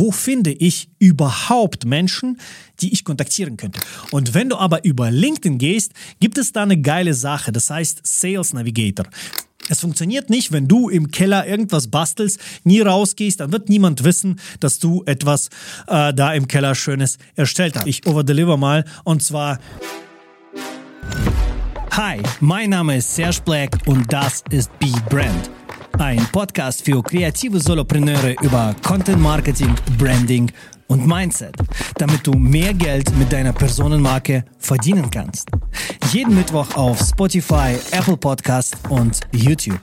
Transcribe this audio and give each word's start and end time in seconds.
wo 0.00 0.10
finde 0.10 0.50
ich 0.50 0.88
überhaupt 0.98 1.84
Menschen, 1.84 2.40
die 2.80 2.92
ich 2.92 3.04
kontaktieren 3.04 3.58
könnte. 3.58 3.80
Und 4.10 4.32
wenn 4.32 4.48
du 4.48 4.56
aber 4.56 4.82
über 4.84 5.10
LinkedIn 5.10 5.58
gehst, 5.58 5.92
gibt 6.20 6.38
es 6.38 6.52
da 6.52 6.62
eine 6.62 6.80
geile 6.80 7.12
Sache, 7.12 7.52
das 7.52 7.68
heißt 7.68 8.00
Sales 8.02 8.54
Navigator. 8.54 9.04
Es 9.68 9.80
funktioniert 9.80 10.30
nicht, 10.30 10.52
wenn 10.52 10.66
du 10.66 10.88
im 10.88 11.10
Keller 11.10 11.46
irgendwas 11.46 11.88
bastelst, 11.88 12.40
nie 12.64 12.80
rausgehst, 12.80 13.40
dann 13.40 13.52
wird 13.52 13.68
niemand 13.68 14.02
wissen, 14.02 14.40
dass 14.58 14.78
du 14.78 15.04
etwas 15.04 15.48
äh, 15.86 16.14
da 16.14 16.32
im 16.32 16.48
Keller 16.48 16.74
Schönes 16.74 17.18
erstellt 17.36 17.76
hast. 17.76 17.86
Ich 17.86 18.06
overdeliver 18.06 18.56
mal 18.56 18.86
und 19.04 19.22
zwar. 19.22 19.60
Hi, 21.92 22.22
mein 22.40 22.70
Name 22.70 22.96
ist 22.96 23.14
Serge 23.14 23.42
Black 23.44 23.76
und 23.86 24.10
das 24.10 24.42
ist 24.50 24.76
Be 24.78 24.92
Brand. 25.10 25.59
Ein 26.00 26.26
Podcast 26.32 26.82
für 26.82 27.02
kreative 27.02 27.60
Solopreneure 27.60 28.34
über 28.40 28.74
Content 28.82 29.20
Marketing, 29.20 29.74
Branding 29.98 30.50
und 30.86 31.06
Mindset, 31.06 31.54
damit 31.98 32.26
du 32.26 32.32
mehr 32.32 32.72
Geld 32.72 33.14
mit 33.18 33.30
deiner 33.30 33.52
Personenmarke 33.52 34.42
verdienen 34.56 35.10
kannst. 35.10 35.50
Jeden 36.10 36.34
Mittwoch 36.34 36.74
auf 36.74 36.98
Spotify, 37.00 37.76
Apple 37.92 38.16
Podcast 38.16 38.78
und 38.88 39.20
YouTube. 39.32 39.78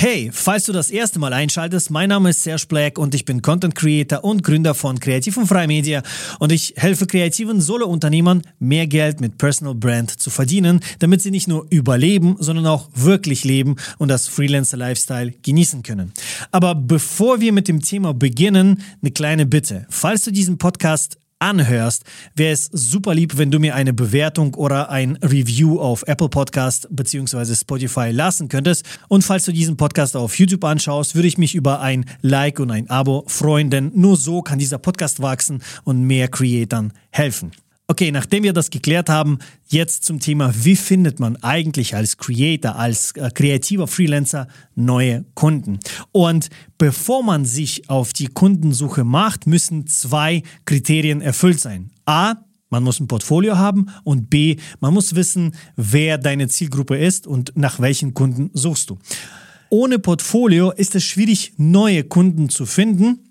Hey, 0.00 0.30
falls 0.32 0.66
du 0.66 0.72
das 0.72 0.92
erste 0.92 1.18
Mal 1.18 1.32
einschaltest, 1.32 1.90
mein 1.90 2.10
Name 2.10 2.30
ist 2.30 2.44
Serge 2.44 2.66
Black 2.68 3.00
und 3.00 3.16
ich 3.16 3.24
bin 3.24 3.42
Content 3.42 3.74
Creator 3.74 4.22
und 4.22 4.44
Gründer 4.44 4.76
von 4.76 5.00
Kreativ 5.00 5.36
und 5.36 5.48
Freimedia 5.48 6.04
und 6.38 6.52
ich 6.52 6.74
helfe 6.76 7.08
kreativen 7.08 7.60
Solo-Unternehmern, 7.60 8.42
mehr 8.60 8.86
Geld 8.86 9.20
mit 9.20 9.38
Personal 9.38 9.74
Brand 9.74 10.12
zu 10.12 10.30
verdienen, 10.30 10.78
damit 11.00 11.20
sie 11.20 11.32
nicht 11.32 11.48
nur 11.48 11.66
überleben, 11.70 12.36
sondern 12.38 12.68
auch 12.68 12.88
wirklich 12.94 13.42
leben 13.42 13.74
und 13.98 14.06
das 14.06 14.28
Freelancer-Lifestyle 14.28 15.34
genießen 15.42 15.82
können. 15.82 16.12
Aber 16.52 16.76
bevor 16.76 17.40
wir 17.40 17.52
mit 17.52 17.66
dem 17.66 17.82
Thema 17.82 18.14
beginnen, 18.14 18.80
eine 19.02 19.10
kleine 19.10 19.46
Bitte. 19.46 19.84
Falls 19.90 20.22
du 20.22 20.30
diesen 20.30 20.58
Podcast 20.58 21.18
anhörst, 21.38 22.04
wäre 22.34 22.52
es 22.52 22.66
super 22.72 23.14
lieb, 23.14 23.38
wenn 23.38 23.50
du 23.50 23.58
mir 23.58 23.74
eine 23.74 23.92
Bewertung 23.92 24.54
oder 24.54 24.90
ein 24.90 25.16
Review 25.16 25.80
auf 25.80 26.04
Apple 26.06 26.28
Podcast 26.28 26.88
bzw. 26.90 27.54
Spotify 27.54 28.10
lassen 28.10 28.48
könntest. 28.48 28.84
Und 29.08 29.22
falls 29.22 29.44
du 29.44 29.52
diesen 29.52 29.76
Podcast 29.76 30.16
auf 30.16 30.38
YouTube 30.38 30.64
anschaust, 30.64 31.14
würde 31.14 31.28
ich 31.28 31.38
mich 31.38 31.54
über 31.54 31.80
ein 31.80 32.04
Like 32.22 32.60
und 32.60 32.70
ein 32.70 32.90
Abo 32.90 33.24
freuen, 33.26 33.70
denn 33.70 33.92
nur 33.94 34.16
so 34.16 34.42
kann 34.42 34.58
dieser 34.58 34.78
Podcast 34.78 35.20
wachsen 35.20 35.62
und 35.84 36.02
mehr 36.02 36.28
Creatern 36.28 36.92
helfen. 37.10 37.52
Okay, 37.90 38.12
nachdem 38.12 38.42
wir 38.42 38.52
das 38.52 38.68
geklärt 38.68 39.08
haben, 39.08 39.38
jetzt 39.66 40.04
zum 40.04 40.20
Thema, 40.20 40.52
wie 40.54 40.76
findet 40.76 41.20
man 41.20 41.36
eigentlich 41.36 41.94
als 41.94 42.18
Creator, 42.18 42.76
als 42.76 43.12
äh, 43.12 43.30
kreativer 43.32 43.86
Freelancer 43.86 44.46
neue 44.74 45.24
Kunden? 45.32 45.80
Und 46.12 46.50
bevor 46.76 47.22
man 47.24 47.46
sich 47.46 47.88
auf 47.88 48.12
die 48.12 48.26
Kundensuche 48.26 49.04
macht, 49.04 49.46
müssen 49.46 49.86
zwei 49.86 50.42
Kriterien 50.66 51.22
erfüllt 51.22 51.60
sein. 51.60 51.90
A, 52.04 52.34
man 52.68 52.82
muss 52.84 53.00
ein 53.00 53.08
Portfolio 53.08 53.56
haben 53.56 53.86
und 54.04 54.28
B, 54.28 54.56
man 54.80 54.92
muss 54.92 55.14
wissen, 55.14 55.54
wer 55.76 56.18
deine 56.18 56.48
Zielgruppe 56.48 56.98
ist 56.98 57.26
und 57.26 57.52
nach 57.56 57.80
welchen 57.80 58.12
Kunden 58.12 58.50
suchst 58.52 58.90
du. 58.90 58.98
Ohne 59.70 59.98
Portfolio 59.98 60.72
ist 60.72 60.94
es 60.94 61.04
schwierig, 61.04 61.54
neue 61.56 62.04
Kunden 62.04 62.50
zu 62.50 62.66
finden 62.66 63.27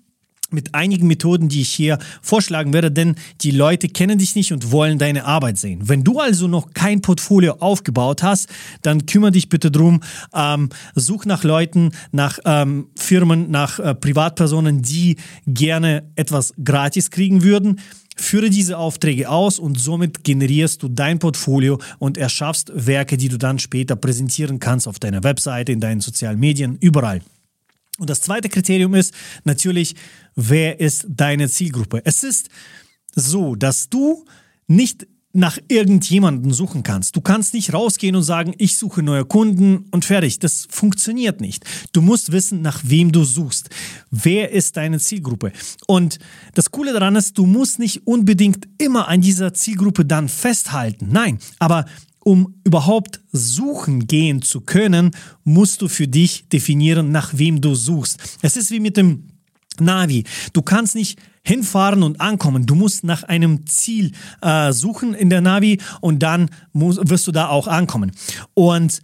mit 0.50 0.74
einigen 0.74 1.06
Methoden, 1.06 1.48
die 1.48 1.60
ich 1.60 1.70
hier 1.70 1.98
vorschlagen 2.22 2.72
werde, 2.72 2.90
denn 2.90 3.16
die 3.42 3.50
Leute 3.50 3.88
kennen 3.88 4.18
dich 4.18 4.34
nicht 4.34 4.52
und 4.52 4.70
wollen 4.72 4.98
deine 4.98 5.24
Arbeit 5.24 5.58
sehen. 5.58 5.80
Wenn 5.84 6.04
du 6.04 6.20
also 6.20 6.48
noch 6.48 6.72
kein 6.72 7.02
Portfolio 7.02 7.56
aufgebaut 7.60 8.22
hast, 8.22 8.48
dann 8.82 9.06
kümmere 9.06 9.32
dich 9.32 9.48
bitte 9.48 9.70
drum, 9.70 10.00
ähm, 10.34 10.70
such 10.94 11.26
nach 11.26 11.44
Leuten, 11.44 11.90
nach 12.12 12.38
ähm, 12.44 12.88
Firmen, 12.96 13.50
nach 13.50 13.78
äh, 13.78 13.94
Privatpersonen, 13.94 14.82
die 14.82 15.16
gerne 15.46 16.10
etwas 16.16 16.54
gratis 16.62 17.10
kriegen 17.10 17.42
würden. 17.42 17.80
Führe 18.16 18.50
diese 18.50 18.78
Aufträge 18.78 19.28
aus 19.28 19.58
und 19.58 19.78
somit 19.78 20.24
generierst 20.24 20.82
du 20.82 20.88
dein 20.88 21.18
Portfolio 21.20 21.78
und 21.98 22.18
erschaffst 22.18 22.72
Werke, 22.74 23.16
die 23.16 23.28
du 23.28 23.38
dann 23.38 23.58
später 23.60 23.94
präsentieren 23.94 24.58
kannst 24.58 24.88
auf 24.88 24.98
deiner 24.98 25.22
Webseite, 25.22 25.72
in 25.72 25.80
deinen 25.80 26.00
sozialen 26.00 26.40
Medien, 26.40 26.78
überall. 26.80 27.20
Und 27.98 28.10
das 28.10 28.20
zweite 28.20 28.48
Kriterium 28.48 28.94
ist 28.94 29.12
natürlich, 29.44 29.94
wer 30.34 30.80
ist 30.80 31.06
deine 31.08 31.48
Zielgruppe? 31.48 32.00
Es 32.04 32.22
ist 32.22 32.48
so, 33.14 33.56
dass 33.56 33.88
du 33.90 34.24
nicht 34.68 35.06
nach 35.32 35.58
irgendjemanden 35.68 36.52
suchen 36.52 36.82
kannst. 36.82 37.14
Du 37.14 37.20
kannst 37.20 37.52
nicht 37.52 37.74
rausgehen 37.74 38.16
und 38.16 38.22
sagen, 38.22 38.54
ich 38.56 38.76
suche 38.76 39.02
neue 39.02 39.24
Kunden 39.24 39.86
und 39.90 40.04
fertig. 40.04 40.38
Das 40.38 40.66
funktioniert 40.70 41.40
nicht. 41.40 41.64
Du 41.92 42.00
musst 42.00 42.32
wissen, 42.32 42.62
nach 42.62 42.80
wem 42.84 43.12
du 43.12 43.24
suchst. 43.24 43.68
Wer 44.10 44.52
ist 44.52 44.76
deine 44.76 44.98
Zielgruppe? 44.98 45.52
Und 45.86 46.18
das 46.54 46.70
Coole 46.70 46.92
daran 46.92 47.14
ist, 47.14 47.36
du 47.36 47.44
musst 47.44 47.78
nicht 47.78 48.06
unbedingt 48.06 48.68
immer 48.78 49.08
an 49.08 49.20
dieser 49.20 49.52
Zielgruppe 49.52 50.06
dann 50.06 50.28
festhalten. 50.28 51.08
Nein, 51.12 51.38
aber 51.58 51.84
um 52.28 52.60
überhaupt 52.62 53.20
suchen 53.32 54.06
gehen 54.06 54.42
zu 54.42 54.60
können, 54.60 55.12
musst 55.44 55.80
du 55.80 55.88
für 55.88 56.06
dich 56.06 56.46
definieren, 56.50 57.10
nach 57.10 57.30
wem 57.38 57.62
du 57.62 57.74
suchst. 57.74 58.18
Es 58.42 58.54
ist 58.58 58.70
wie 58.70 58.80
mit 58.80 58.98
dem 58.98 59.30
Navi. 59.80 60.24
Du 60.52 60.60
kannst 60.60 60.94
nicht 60.94 61.18
hinfahren 61.42 62.02
und 62.02 62.20
ankommen. 62.20 62.66
Du 62.66 62.74
musst 62.74 63.02
nach 63.02 63.22
einem 63.22 63.66
Ziel 63.66 64.12
äh, 64.42 64.74
suchen 64.74 65.14
in 65.14 65.30
der 65.30 65.40
Navi 65.40 65.78
und 66.02 66.22
dann 66.22 66.50
musst, 66.74 67.00
wirst 67.08 67.26
du 67.26 67.32
da 67.32 67.48
auch 67.48 67.66
ankommen. 67.66 68.12
Und 68.52 69.00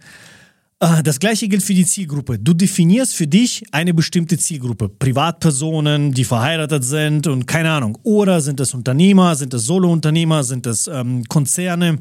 äh, 0.79 1.01
das 1.01 1.19
gleiche 1.19 1.47
gilt 1.47 1.63
für 1.63 1.73
die 1.73 1.87
Zielgruppe. 1.87 2.37
Du 2.37 2.53
definierst 2.53 3.15
für 3.15 3.25
dich 3.25 3.63
eine 3.71 3.95
bestimmte 3.95 4.37
Zielgruppe. 4.37 4.87
Privatpersonen, 4.87 6.11
die 6.11 6.25
verheiratet 6.25 6.83
sind 6.83 7.25
und 7.25 7.47
keine 7.47 7.71
Ahnung. 7.71 7.97
Oder 8.03 8.39
sind 8.39 8.59
es 8.59 8.75
Unternehmer, 8.75 9.35
sind 9.35 9.51
es 9.55 9.65
Solounternehmer, 9.65 10.43
sind 10.43 10.67
es 10.67 10.85
ähm, 10.85 11.23
Konzerne 11.23 11.97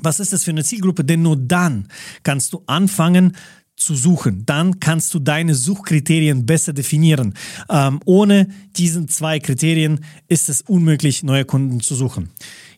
was 0.00 0.20
ist 0.20 0.32
das 0.32 0.44
für 0.44 0.50
eine 0.50 0.64
Zielgruppe? 0.64 1.04
Denn 1.04 1.22
nur 1.22 1.36
dann 1.36 1.88
kannst 2.22 2.52
du 2.52 2.62
anfangen 2.66 3.36
zu 3.76 3.94
suchen. 3.94 4.44
Dann 4.46 4.80
kannst 4.80 5.12
du 5.14 5.18
deine 5.18 5.54
Suchkriterien 5.54 6.46
besser 6.46 6.72
definieren. 6.72 7.34
Ähm, 7.68 8.00
ohne 8.04 8.48
diesen 8.76 9.08
zwei 9.08 9.38
Kriterien 9.38 10.00
ist 10.28 10.48
es 10.48 10.62
unmöglich, 10.62 11.22
neue 11.22 11.44
Kunden 11.44 11.80
zu 11.80 11.94
suchen. 11.94 12.30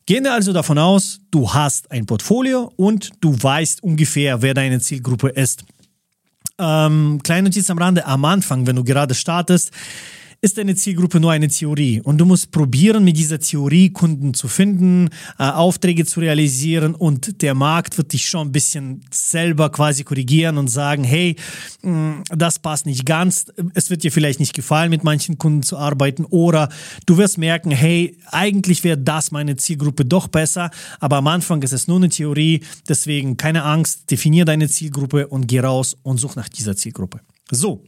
Gehen 0.06 0.24
wir 0.24 0.32
also 0.32 0.52
davon 0.52 0.78
aus, 0.78 1.20
du 1.30 1.52
hast 1.52 1.90
ein 1.90 2.06
Portfolio 2.06 2.72
und 2.76 3.10
du 3.20 3.36
weißt 3.40 3.82
ungefähr, 3.82 4.42
wer 4.42 4.54
deine 4.54 4.80
Zielgruppe 4.80 5.28
ist. 5.28 5.64
Ähm, 6.58 7.20
kleine 7.22 7.48
Notiz 7.48 7.70
am 7.70 7.78
Rande, 7.78 8.04
am 8.04 8.24
Anfang, 8.24 8.66
wenn 8.66 8.76
du 8.76 8.82
gerade 8.82 9.14
startest, 9.14 9.70
ist 10.40 10.56
deine 10.56 10.76
Zielgruppe 10.76 11.18
nur 11.18 11.32
eine 11.32 11.48
Theorie? 11.48 12.00
Und 12.00 12.18
du 12.18 12.24
musst 12.24 12.52
probieren, 12.52 13.02
mit 13.02 13.16
dieser 13.16 13.40
Theorie 13.40 13.90
Kunden 13.90 14.34
zu 14.34 14.46
finden, 14.46 15.08
äh, 15.38 15.44
Aufträge 15.44 16.04
zu 16.04 16.20
realisieren 16.20 16.94
und 16.94 17.42
der 17.42 17.54
Markt 17.54 17.98
wird 17.98 18.12
dich 18.12 18.28
schon 18.28 18.48
ein 18.48 18.52
bisschen 18.52 19.00
selber 19.10 19.70
quasi 19.70 20.04
korrigieren 20.04 20.56
und 20.56 20.68
sagen, 20.68 21.02
hey, 21.02 21.34
mh, 21.82 21.90
mm, 21.90 22.22
das 22.36 22.60
passt 22.60 22.86
nicht 22.86 23.04
ganz, 23.04 23.46
es 23.74 23.90
wird 23.90 24.04
dir 24.04 24.12
vielleicht 24.12 24.38
nicht 24.38 24.54
gefallen, 24.54 24.90
mit 24.90 25.02
manchen 25.02 25.38
Kunden 25.38 25.62
zu 25.62 25.76
arbeiten. 25.76 26.24
Oder 26.24 26.68
du 27.06 27.16
wirst 27.16 27.38
merken, 27.38 27.72
hey, 27.72 28.16
eigentlich 28.26 28.84
wäre 28.84 28.98
das 28.98 29.32
meine 29.32 29.56
Zielgruppe 29.56 30.04
doch 30.04 30.28
besser, 30.28 30.70
aber 31.00 31.16
am 31.16 31.26
Anfang 31.26 31.62
ist 31.62 31.72
es 31.72 31.88
nur 31.88 31.96
eine 31.96 32.10
Theorie, 32.10 32.60
deswegen 32.88 33.36
keine 33.36 33.64
Angst, 33.64 34.08
definier 34.10 34.44
deine 34.44 34.68
Zielgruppe 34.68 35.26
und 35.26 35.48
geh 35.48 35.58
raus 35.60 35.96
und 36.04 36.18
such 36.18 36.36
nach 36.36 36.48
dieser 36.48 36.76
Zielgruppe. 36.76 37.20
So, 37.50 37.82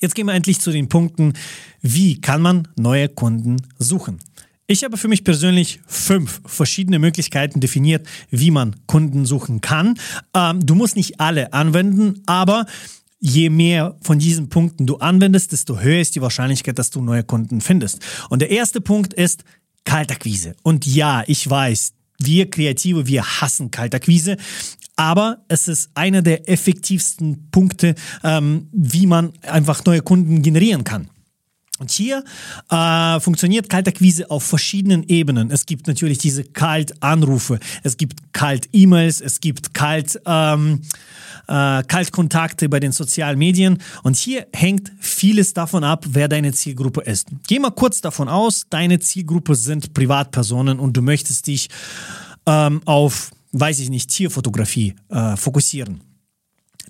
Jetzt 0.00 0.14
gehen 0.14 0.26
wir 0.26 0.34
endlich 0.34 0.60
zu 0.60 0.70
den 0.70 0.88
Punkten, 0.88 1.32
wie 1.80 2.20
kann 2.20 2.42
man 2.42 2.68
neue 2.76 3.08
Kunden 3.08 3.56
suchen. 3.78 4.18
Ich 4.68 4.82
habe 4.82 4.96
für 4.96 5.08
mich 5.08 5.22
persönlich 5.22 5.80
fünf 5.86 6.40
verschiedene 6.44 6.98
Möglichkeiten 6.98 7.60
definiert, 7.60 8.06
wie 8.30 8.50
man 8.50 8.74
Kunden 8.86 9.24
suchen 9.24 9.60
kann. 9.60 9.98
Ähm, 10.34 10.64
du 10.66 10.74
musst 10.74 10.96
nicht 10.96 11.20
alle 11.20 11.52
anwenden, 11.52 12.22
aber 12.26 12.66
je 13.20 13.48
mehr 13.48 13.96
von 14.02 14.18
diesen 14.18 14.48
Punkten 14.48 14.86
du 14.86 14.96
anwendest, 14.96 15.52
desto 15.52 15.78
höher 15.78 16.00
ist 16.00 16.16
die 16.16 16.20
Wahrscheinlichkeit, 16.22 16.78
dass 16.78 16.90
du 16.90 17.00
neue 17.00 17.22
Kunden 17.22 17.60
findest. 17.60 18.00
Und 18.28 18.42
der 18.42 18.50
erste 18.50 18.80
Punkt 18.80 19.14
ist 19.14 19.44
Kaltakquise. 19.84 20.56
Und 20.62 20.84
ja, 20.84 21.22
ich 21.26 21.48
weiß, 21.48 21.92
wir 22.18 22.50
Kreative, 22.50 23.06
wir 23.06 23.24
hassen 23.24 23.70
Kaltakquise. 23.70 24.36
Aber 24.96 25.44
es 25.48 25.68
ist 25.68 25.90
einer 25.94 26.22
der 26.22 26.48
effektivsten 26.48 27.50
Punkte, 27.50 27.94
ähm, 28.24 28.68
wie 28.72 29.06
man 29.06 29.32
einfach 29.42 29.84
neue 29.84 30.00
Kunden 30.00 30.42
generieren 30.42 30.84
kann. 30.84 31.10
Und 31.78 31.90
hier 31.90 32.24
äh, 32.70 33.20
funktioniert 33.20 33.68
Kaltakquise 33.68 34.30
auf 34.30 34.42
verschiedenen 34.44 35.02
Ebenen. 35.08 35.50
Es 35.50 35.66
gibt 35.66 35.86
natürlich 35.86 36.18
diese 36.18 36.44
Kaltanrufe, 36.44 37.58
es 37.82 37.96
gibt 37.96 38.32
Kalt-E-Mails, 38.32 39.20
es 39.20 39.40
gibt 39.40 39.74
Kalt, 39.74 40.20
ähm, 40.24 40.82
äh, 41.48 41.82
Kaltkontakte 41.82 42.68
bei 42.68 42.80
den 42.80 42.92
sozialen 42.92 43.38
Medien. 43.38 43.78
Und 44.02 44.16
hier 44.16 44.46
hängt 44.54 44.92
vieles 45.00 45.52
davon 45.52 45.84
ab, 45.84 46.04
wer 46.08 46.28
deine 46.28 46.52
Zielgruppe 46.52 47.02
ist. 47.02 47.28
Geh 47.46 47.58
mal 47.58 47.70
kurz 47.70 48.00
davon 48.00 48.28
aus, 48.28 48.66
deine 48.70 48.98
Zielgruppe 48.98 49.54
sind 49.54 49.92
Privatpersonen 49.92 50.78
und 50.78 50.96
du 50.96 51.02
möchtest 51.02 51.46
dich 51.46 51.68
ähm, 52.46 52.80
auf 52.84 53.30
weiß 53.58 53.80
ich 53.80 53.90
nicht, 53.90 54.10
Tierfotografie 54.10 54.94
äh, 55.08 55.36
fokussieren. 55.36 56.00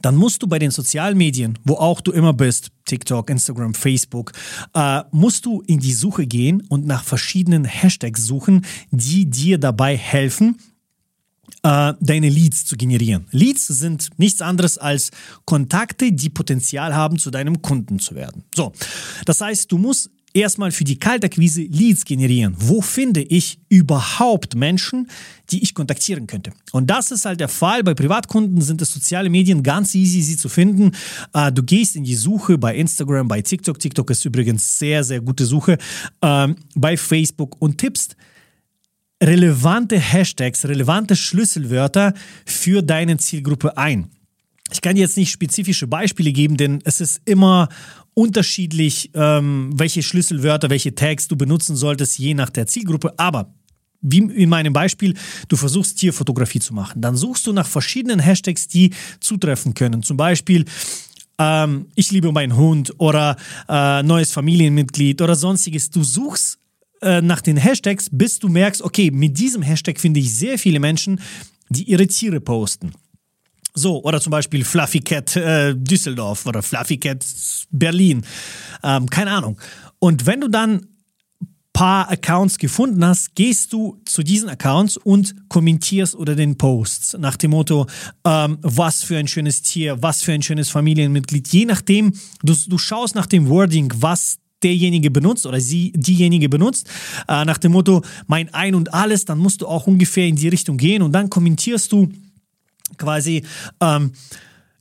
Dann 0.07 0.15
musst 0.15 0.41
du 0.41 0.47
bei 0.47 0.61
den 0.61 0.71
sozialen 0.71 1.19
Medien, 1.19 1.59
wo 1.65 1.75
auch 1.75 2.01
du 2.01 2.13
immer 2.13 2.33
bist, 2.33 2.71
TikTok, 2.85 3.29
Instagram, 3.29 3.75
Facebook, 3.75 4.31
äh, 4.73 5.03
musst 5.11 5.45
du 5.47 5.63
in 5.63 5.81
die 5.81 5.93
Suche 5.93 6.29
gehen 6.29 6.63
und 6.69 6.87
nach 6.87 7.03
verschiedenen 7.03 7.65
Hashtags 7.65 8.25
suchen, 8.25 8.65
die 8.93 9.29
dir 9.29 9.59
dabei 9.59 9.97
helfen, 9.97 10.61
äh, 11.65 11.95
deine 11.99 12.29
Leads 12.29 12.67
zu 12.67 12.77
generieren. 12.77 13.27
Leads 13.33 13.67
sind 13.67 14.11
nichts 14.17 14.43
anderes 14.43 14.79
als 14.79 15.11
Kontakte, 15.45 16.13
die 16.13 16.31
Potenzial 16.31 16.95
haben, 16.95 17.19
zu 17.19 17.33
deinem 17.33 17.61
Kunden 17.61 17.99
zu 17.99 18.15
werden. 18.15 18.45
So, 18.55 18.73
das 19.25 19.41
heißt, 19.41 19.73
du 19.73 19.79
musst 19.79 20.11
erstmal 20.37 20.71
für 20.71 20.85
die 20.85 20.99
Kaltakquise 20.99 21.63
Leads 21.63 22.05
generieren. 22.05 22.55
Wo 22.59 22.81
finde 22.81 23.23
ich 23.23 23.59
überhaupt 23.69 24.55
Menschen, 24.55 25.09
die 25.51 25.63
ich 25.63 25.75
kontaktieren 25.75 26.27
könnte? 26.27 26.53
Und 26.73 26.89
das 26.89 27.11
ist 27.11 27.25
halt 27.25 27.41
der 27.41 27.49
Fall. 27.49 27.83
Bei 27.83 27.95
Privatkunden 27.95 28.61
sind 28.61 28.83
es 28.83 28.93
soziale 28.93 29.31
Medien 29.31 29.63
ganz 29.63 29.95
easy, 29.95 30.23
sie 30.23 30.37
zu 30.37 30.49
finden. 30.49 30.93
Äh, 31.33 31.51
du 31.51 31.63
gehst 31.63 31.97
in 31.97 32.05
die 32.05 32.15
Suche 32.15 32.59
bei 32.59 32.77
Instagram, 32.77 33.27
bei 33.29 33.41
TikTok. 33.41 33.79
TikTok 33.79 34.11
ist 34.11 34.25
übrigens 34.25 34.79
sehr, 34.79 35.03
sehr 35.03 35.21
gute 35.21 35.47
Suche. 35.47 35.79
Ähm, 36.23 36.57
bei 36.75 36.97
Facebook 36.97 37.61
und 37.61 37.79
tippst 37.79 38.17
relevante 39.23 39.99
Hashtags, 39.99 40.67
relevante 40.67 41.17
Schlüsselwörter 41.17 42.13
für 42.45 42.83
deine 42.83 43.17
Zielgruppe 43.17 43.79
ein. 43.79 44.11
Ich 44.73 44.83
kann 44.83 44.97
jetzt 44.97 45.17
nicht 45.17 45.31
spezifische 45.31 45.87
Beispiele 45.87 46.33
geben, 46.33 46.57
denn 46.57 46.81
es 46.85 47.01
ist 47.01 47.21
immer 47.25 47.69
unterschiedlich, 48.17 49.11
ähm, 49.13 49.71
welche 49.75 50.03
Schlüsselwörter, 50.03 50.71
welche 50.71 50.95
Tags 50.95 51.29
du 51.29 51.37
benutzen 51.37 51.77
solltest, 51.77 52.19
je 52.19 52.33
nach 52.33 52.49
der 52.49 52.67
Zielgruppe. 52.67 53.13
Aber 53.19 53.55
wie 54.01 54.19
in 54.19 54.49
meinem 54.49 54.73
Beispiel, 54.73 55.15
du 55.49 55.57
versuchst 55.57 55.99
Tierfotografie 55.99 56.61
zu 56.61 56.73
machen. 56.73 57.03
Dann 57.03 57.15
suchst 57.15 57.47
du 57.47 57.53
nach 57.53 57.67
verschiedenen 57.67 58.19
Hashtags, 58.19 58.69
die 58.69 58.95
zutreffen 59.21 59.75
können. 59.75 60.03
Zum 60.03 60.17
Beispiel, 60.17 60.65
ähm, 61.39 61.89
ich 61.95 62.11
liebe 62.11 62.33
meinen 62.33 62.57
Hund 62.57 62.95
oder 62.99 63.37
äh, 63.69 64.03
neues 64.03 64.33
Familienmitglied 64.33 65.21
oder 65.21 65.35
sonstiges. 65.35 65.91
Du 65.91 66.03
suchst 66.03 66.59
äh, 67.03 67.21
nach 67.21 67.43
den 67.43 67.59
Hashtags, 67.59 68.09
bis 68.11 68.39
du 68.39 68.49
merkst, 68.49 68.81
okay, 68.81 69.11
mit 69.11 69.39
diesem 69.39 69.61
Hashtag 69.61 70.01
finde 70.01 70.21
ich 70.21 70.35
sehr 70.35 70.59
viele 70.59 70.81
Menschen, 70.81 71.21
die 71.69 71.83
ihre 71.83 72.07
Tiere 72.07 72.41
posten. 72.41 72.93
So, 73.79 74.03
oder 74.03 74.21
zum 74.21 74.31
Beispiel 74.31 74.65
Fluffy 74.65 75.01
Cat 75.01 75.37
äh, 75.37 75.75
Düsseldorf 75.77 76.47
oder 76.47 76.63
Fluffy 76.63 76.97
Cat 76.97 77.25
Berlin. 77.71 78.25
Ähm, 78.83 79.09
keine 79.09 79.33
Ahnung. 79.33 79.61
Und 79.99 80.27
wenn 80.27 80.41
du 80.41 80.49
dann 80.49 80.87
paar 81.77 82.11
Accounts 82.11 82.57
gefunden 82.57 83.05
hast, 83.05 83.35
gehst 83.35 83.71
du 83.75 84.01
zu 84.07 84.23
diesen 84.23 84.49
Accounts 84.49 84.97
und 84.97 85.35
kommentierst 85.51 86.15
unter 86.15 86.35
den 86.35 86.57
Posts 86.57 87.19
nach 87.19 87.37
dem 87.37 87.51
Motto, 87.51 87.87
ähm, 88.25 88.57
was 88.63 89.03
für 89.03 89.19
ein 89.19 89.29
schönes 89.29 89.61
Tier, 89.61 90.03
was 90.03 90.23
für 90.23 90.33
ein 90.33 90.41
schönes 90.41 90.71
Familienmitglied. 90.71 91.47
Je 91.49 91.67
nachdem, 91.67 92.15
du, 92.43 92.55
du 92.67 92.79
schaust 92.79 93.15
nach 93.15 93.27
dem 93.27 93.51
Wording, 93.51 93.93
was 93.97 94.39
derjenige 94.63 95.11
benutzt 95.11 95.45
oder 95.45 95.61
sie 95.61 95.93
diejenige 95.93 96.49
benutzt, 96.49 96.89
äh, 97.29 97.45
nach 97.45 97.59
dem 97.59 97.73
Motto, 97.73 98.01
mein 98.27 98.55
Ein 98.55 98.75
und 98.75 98.95
Alles, 98.95 99.27
dann 99.27 99.37
musst 99.37 99.61
du 99.61 99.67
auch 99.67 99.87
ungefähr 99.87 100.27
in 100.27 100.37
die 100.37 100.49
Richtung 100.49 100.79
gehen 100.79 101.03
und 101.03 101.13
dann 101.13 101.29
kommentierst 101.29 101.93
du 101.93 102.09
quasi, 102.97 103.45
ähm, 103.81 104.13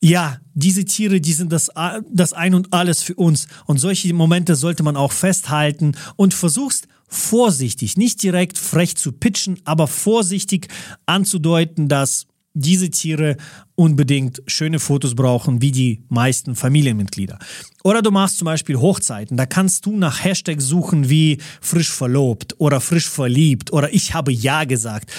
ja, 0.01 0.39
diese 0.53 0.85
Tiere, 0.85 1.19
die 1.19 1.33
sind 1.33 1.51
das, 1.51 1.71
das 2.11 2.33
Ein 2.33 2.53
und 2.53 2.73
Alles 2.73 3.01
für 3.01 3.15
uns. 3.15 3.47
Und 3.65 3.79
solche 3.79 4.13
Momente 4.13 4.55
sollte 4.55 4.83
man 4.83 4.95
auch 4.95 5.11
festhalten 5.11 5.93
und 6.15 6.33
versuchst 6.33 6.87
vorsichtig, 7.07 7.97
nicht 7.97 8.21
direkt 8.21 8.57
frech 8.57 8.95
zu 8.97 9.11
pitchen, 9.11 9.59
aber 9.63 9.87
vorsichtig 9.87 10.67
anzudeuten, 11.05 11.87
dass 11.87 12.27
diese 12.55 12.89
Tiere 12.89 13.37
unbedingt 13.75 14.41
schöne 14.47 14.79
Fotos 14.79 15.13
brauchen, 15.13 15.61
wie 15.61 15.71
die 15.71 16.03
meisten 16.07 16.55
Familienmitglieder. 16.55 17.37
Oder 17.83 18.01
du 18.01 18.09
machst 18.09 18.37
zum 18.37 18.45
Beispiel 18.45 18.77
Hochzeiten, 18.77 19.37
da 19.37 19.45
kannst 19.45 19.85
du 19.85 19.95
nach 19.95 20.23
Hashtags 20.23 20.65
suchen 20.65 21.09
wie 21.09 21.37
frisch 21.61 21.91
verlobt 21.91 22.55
oder 22.57 22.79
frisch 22.81 23.09
verliebt 23.09 23.71
oder 23.73 23.93
ich 23.93 24.13
habe 24.13 24.31
Ja 24.31 24.63
gesagt. 24.63 25.11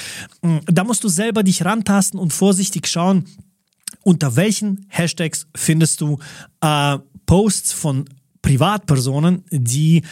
Mm, 0.43 0.59
da 0.67 0.83
musst 0.83 1.05
du 1.05 1.09
selber 1.09 1.43
dich 1.43 1.65
rantasten 1.65 2.19
und 2.19 2.33
vorsichtig 2.33 2.89
schauen, 2.89 3.27
unter 4.03 4.35
welchen 4.37 4.87
Hashtags 4.89 5.47
findest 5.55 6.01
du 6.01 6.19
äh, 6.63 6.99
Posts 7.27 7.73
von 7.73 8.09
Privatpersonen, 8.41 9.45
die 9.51 10.03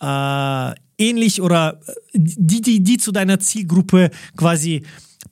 äh, 0.00 0.74
ähnlich 0.96 1.42
oder 1.42 1.80
äh, 1.86 1.92
die, 2.14 2.60
die, 2.60 2.82
die 2.82 2.96
zu 2.96 3.12
deiner 3.12 3.40
Zielgruppe 3.40 4.10
quasi 4.36 4.82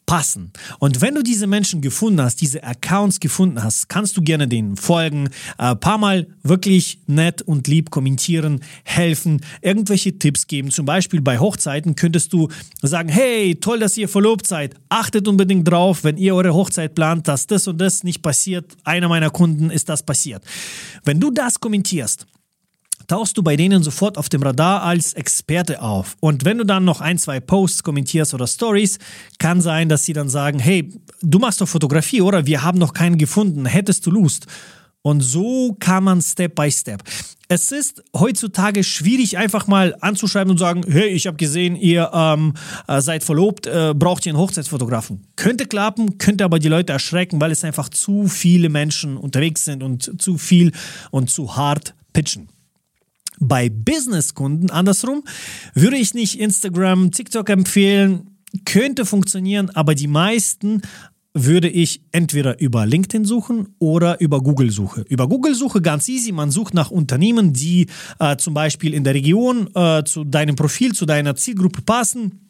passen. 0.07 0.53
Und 0.79 1.01
wenn 1.01 1.15
du 1.15 1.23
diese 1.23 1.47
Menschen 1.47 1.83
gefunden 1.83 2.23
hast, 2.23 2.41
diese 2.41 2.65
Accounts 2.65 3.21
gefunden 3.21 3.63
hast, 3.63 3.89
kannst 3.89 4.17
du 4.17 4.23
gerne 4.23 4.49
denen 4.49 4.77
folgen, 4.77 5.29
ein 5.59 5.73
äh, 5.73 5.77
paar 5.77 5.99
Mal 5.99 6.27
wirklich 6.43 7.01
nett 7.07 7.43
und 7.43 7.69
lieb 7.69 7.91
kommentieren, 7.91 8.61
helfen, 8.85 9.43
irgendwelche 9.61 10.19
Tipps 10.19 10.47
geben. 10.47 10.71
Zum 10.71 10.87
Beispiel 10.87 11.21
bei 11.21 11.39
Hochzeiten 11.39 11.95
könntest 11.95 12.33
du 12.33 12.49
sagen, 12.83 13.09
hey, 13.09 13.57
toll, 13.57 13.79
dass 13.81 13.97
ihr 13.97 14.09
verlobt 14.09 14.47
seid. 14.47 14.75
Achtet 14.89 15.29
unbedingt 15.29 15.69
drauf, 15.69 16.05
wenn 16.05 16.17
ihr 16.17 16.35
eure 16.35 16.55
Hochzeit 16.55 16.95
plant, 16.95 17.29
dass 17.29 17.47
das 17.47 17.69
und 17.69 17.79
das 17.79 18.03
nicht 18.03 18.23
passiert. 18.23 18.77
Einer 18.85 19.09
meiner 19.09 19.31
Kunden 19.31 19.71
ist 19.71 19.89
das 19.89 20.03
passiert. 20.03 20.43
Wenn 21.05 21.21
du 21.21 21.31
das 21.31 21.61
kommentierst, 21.61 22.27
tauchst 23.09 23.37
du 23.37 23.43
bei 23.43 23.57
denen 23.57 23.83
sofort 23.83 24.17
auf 24.17 24.29
dem 24.29 24.43
Radar 24.43 24.83
als 24.83 25.15
Experte 25.15 25.83
auf. 25.83 26.17
Und 26.21 26.45
wenn 26.45 26.59
du 26.59 26.65
dann 26.65 26.85
noch 26.85 27.01
ein, 27.01 27.19
zwei 27.19 27.41
Posts 27.41 27.83
kommentierst 27.83 28.35
oder 28.35 28.47
Stories, 28.47 28.99
kann 29.39 29.61
sein, 29.61 29.89
dass 29.89 30.05
sie 30.05 30.13
dann 30.13 30.29
sagen, 30.29 30.61
hey, 30.61 30.93
du 31.23 31.39
machst 31.39 31.61
doch 31.61 31.69
Fotografie, 31.69 32.21
oder? 32.21 32.47
Wir 32.47 32.63
haben 32.63 32.79
noch 32.79 32.93
keinen 32.93 33.19
gefunden. 33.19 33.67
Hättest 33.67 34.07
du 34.07 34.11
Lust? 34.11 34.47
Und 35.03 35.23
so 35.23 35.75
kann 35.81 36.05
man 36.05 36.21
Step 36.21 36.55
by 36.55 36.71
Step. 36.71 37.03
Es 37.51 37.73
ist 37.73 38.03
heutzutage 38.15 38.85
schwierig, 38.85 39.39
einfach 39.39 39.67
mal 39.67 39.97
anzuschreiben 40.01 40.51
und 40.51 40.59
sagen, 40.59 40.83
hey, 40.87 41.09
ich 41.09 41.27
habe 41.27 41.39
gesehen, 41.39 41.77
ihr 41.77 42.11
ähm, 42.13 42.53
äh, 42.89 43.01
seid 43.01 43.25
verlobt, 43.25 43.67
äh, 43.67 43.95
braucht 43.97 44.27
ihr 44.27 44.33
einen 44.33 44.39
Hochzeitsfotografen. 44.39 45.27
Könnte 45.35 45.65
klappen, 45.65 46.19
könnte 46.19 46.45
aber 46.45 46.59
die 46.59 46.69
Leute 46.69 46.93
erschrecken, 46.93 47.41
weil 47.41 47.53
es 47.53 47.65
einfach 47.65 47.89
zu 47.89 48.29
viele 48.29 48.69
Menschen 48.69 49.17
unterwegs 49.17 49.65
sind 49.65 49.83
und 49.83 50.21
zu 50.21 50.37
viel 50.37 50.73
und 51.11 51.31
zu 51.31 51.57
hart 51.57 51.95
pitchen. 52.13 52.49
Bei 53.41 53.69
Businesskunden 53.69 54.71
andersrum 54.71 55.25
würde 55.75 55.97
ich 55.97 56.15
nicht 56.15 56.39
Instagram, 56.39 57.11
TikTok 57.13 57.49
empfehlen. 57.51 58.39
Könnte 58.65 59.05
funktionieren, 59.05 59.71
aber 59.71 59.95
die 59.95 60.07
meisten 60.07 60.83
würde 61.35 61.69
ich 61.69 62.03
entweder 62.13 62.61
über 62.61 62.87
LinkedIn 62.87 63.25
suchen 63.25 63.69
oder 63.79 64.21
über 64.21 64.41
Google 64.41 64.71
suche. 64.71 65.03
Über 65.03 65.29
Google 65.29 65.55
suche 65.55 65.81
ganz 65.81 66.09
easy. 66.09 66.33
Man 66.33 66.51
sucht 66.51 66.75
nach 66.75 66.91
Unternehmen, 66.91 67.53
die 67.53 67.87
äh, 68.19 68.37
zum 68.37 68.55
Beispiel 68.55 68.95
in 68.95 69.05
der 69.05 69.15
Region 69.15 69.69
äh, 69.75 70.03
zu 70.05 70.25
deinem 70.25 70.57
Profil, 70.57 70.95
zu 70.95 71.07
deiner 71.07 71.37
Zielgruppe 71.37 71.83
passen. 71.83 72.49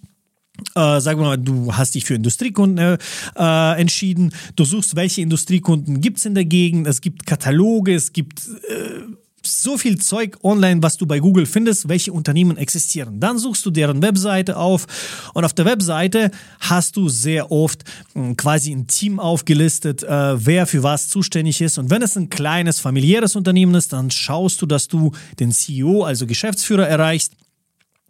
Äh, 0.75 1.01
sagen 1.01 1.21
wir 1.21 1.27
mal, 1.27 1.37
du 1.37 1.73
hast 1.73 1.95
dich 1.95 2.05
für 2.05 2.15
Industriekunden 2.15 2.99
äh, 3.37 3.81
entschieden. 3.81 4.33
Du 4.57 4.65
suchst, 4.65 4.97
welche 4.97 5.21
Industriekunden 5.21 6.01
gibt 6.01 6.19
es 6.19 6.27
in 6.27 6.35
der 6.35 6.45
Gegend. 6.45 6.87
Es 6.87 7.01
gibt 7.01 7.27
Kataloge, 7.27 7.95
es 7.95 8.13
gibt 8.13 8.49
äh, 8.69 9.03
so 9.49 9.79
viel 9.79 9.99
Zeug 9.99 10.37
online, 10.43 10.83
was 10.83 10.97
du 10.97 11.07
bei 11.07 11.19
Google 11.19 11.47
findest, 11.47 11.89
welche 11.89 12.13
Unternehmen 12.13 12.57
existieren. 12.57 13.21
Dann 13.21 13.39
suchst 13.39 13.65
du 13.67 13.71
deren 13.71 14.03
Webseite 14.03 14.57
auf 14.57 14.87
und 15.35 15.45
auf 15.45 15.53
der 15.53 15.65
Webseite 15.65 16.31
hast 16.61 16.97
du 16.97 17.09
sehr 17.09 17.51
oft 17.51 17.85
hm, 18.15 18.37
quasi 18.37 18.73
ein 18.73 18.87
Team 18.87 19.19
aufgelistet, 19.21 20.03
äh, 20.03 20.47
wer 20.47 20.67
für 20.67 20.83
was 20.83 21.09
zuständig 21.09 21.61
ist. 21.61 21.79
Und 21.79 21.91
wenn 21.91 22.03
es 22.03 22.17
ein 22.17 22.31
kleines 22.31 22.81
familiäres 22.81 23.37
Unternehmen 23.37 23.75
ist, 23.75 23.93
dann 23.93 24.11
schaust 24.11 24.63
du, 24.63 24.67
dass 24.67 24.89
du 24.89 25.13
den 25.39 25.53
CEO, 25.53 26.05
also 26.05 26.27
Geschäftsführer, 26.27 26.87
erreichst 26.87 27.33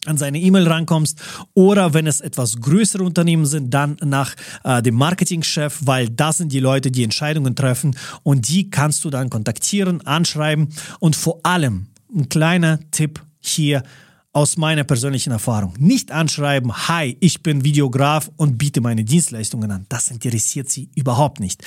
an 0.08 0.16
seine 0.16 0.40
E-Mail 0.40 0.66
rankommst 0.66 1.20
oder 1.54 1.94
wenn 1.94 2.06
es 2.06 2.20
etwas 2.20 2.60
größere 2.60 3.02
Unternehmen 3.02 3.46
sind, 3.46 3.72
dann 3.72 3.96
nach 4.04 4.34
äh, 4.64 4.82
dem 4.82 4.94
Marketingchef, 4.94 5.80
weil 5.84 6.08
das 6.08 6.38
sind 6.38 6.52
die 6.52 6.60
Leute, 6.60 6.90
die 6.90 7.04
Entscheidungen 7.04 7.54
treffen 7.54 7.96
und 8.22 8.48
die 8.48 8.70
kannst 8.70 9.04
du 9.04 9.10
dann 9.10 9.30
kontaktieren, 9.30 10.04
anschreiben 10.06 10.68
und 11.00 11.16
vor 11.16 11.40
allem 11.42 11.86
ein 12.14 12.28
kleiner 12.28 12.80
Tipp 12.90 13.22
hier 13.40 13.82
aus 14.32 14.56
meiner 14.56 14.84
persönlichen 14.84 15.32
Erfahrung. 15.32 15.74
Nicht 15.78 16.12
anschreiben, 16.12 16.72
hi, 16.88 17.16
ich 17.20 17.42
bin 17.42 17.64
Videograf 17.64 18.30
und 18.36 18.58
biete 18.58 18.80
meine 18.80 19.04
Dienstleistungen 19.04 19.70
an. 19.70 19.86
Das 19.88 20.10
interessiert 20.10 20.68
sie 20.68 20.90
überhaupt 20.94 21.40
nicht. 21.40 21.64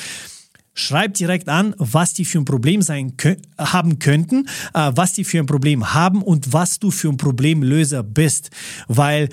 Schreib 0.73 1.15
direkt 1.15 1.49
an, 1.49 1.75
was 1.77 2.13
die 2.13 2.25
für 2.25 2.39
ein 2.39 2.45
Problem 2.45 2.81
sein 2.81 3.13
haben 3.57 3.99
könnten, 3.99 4.47
äh, 4.73 4.91
was 4.95 5.13
die 5.13 5.23
für 5.23 5.39
ein 5.39 5.45
Problem 5.45 5.93
haben 5.93 6.21
und 6.21 6.53
was 6.53 6.79
du 6.79 6.91
für 6.91 7.09
ein 7.09 7.17
Problemlöser 7.17 8.03
bist. 8.03 8.51
Weil 8.87 9.29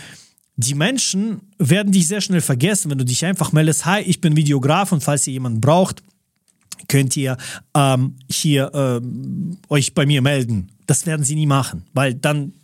die 0.57 0.75
Menschen 0.75 1.43
werden 1.59 1.93
dich 1.93 2.09
sehr 2.09 2.21
schnell 2.21 2.41
vergessen, 2.41 2.91
wenn 2.91 2.99
du 2.99 3.05
dich 3.05 3.25
einfach 3.25 3.53
meldest, 3.53 3.87
hi, 3.87 4.01
ich 4.01 4.21
bin 4.21 4.37
Videograf 4.37 4.91
und 4.91 5.05
falls 5.05 5.27
ihr 5.29 5.35
jemanden 5.35 5.61
braucht, 5.61 6.03
könnt 6.89 7.17
ihr 7.17 7.37
ähm, 7.75 8.17
hier 8.29 8.73
ähm, 8.75 9.59
euch 9.69 9.95
bei 9.95 10.07
mir 10.07 10.23
melden. 10.23 10.73
Das 10.87 11.07
werden 11.07 11.25
sie 11.25 11.37
nie 11.37 11.47
machen, 11.47 11.85
weil 11.93 12.15
dann 12.15 12.55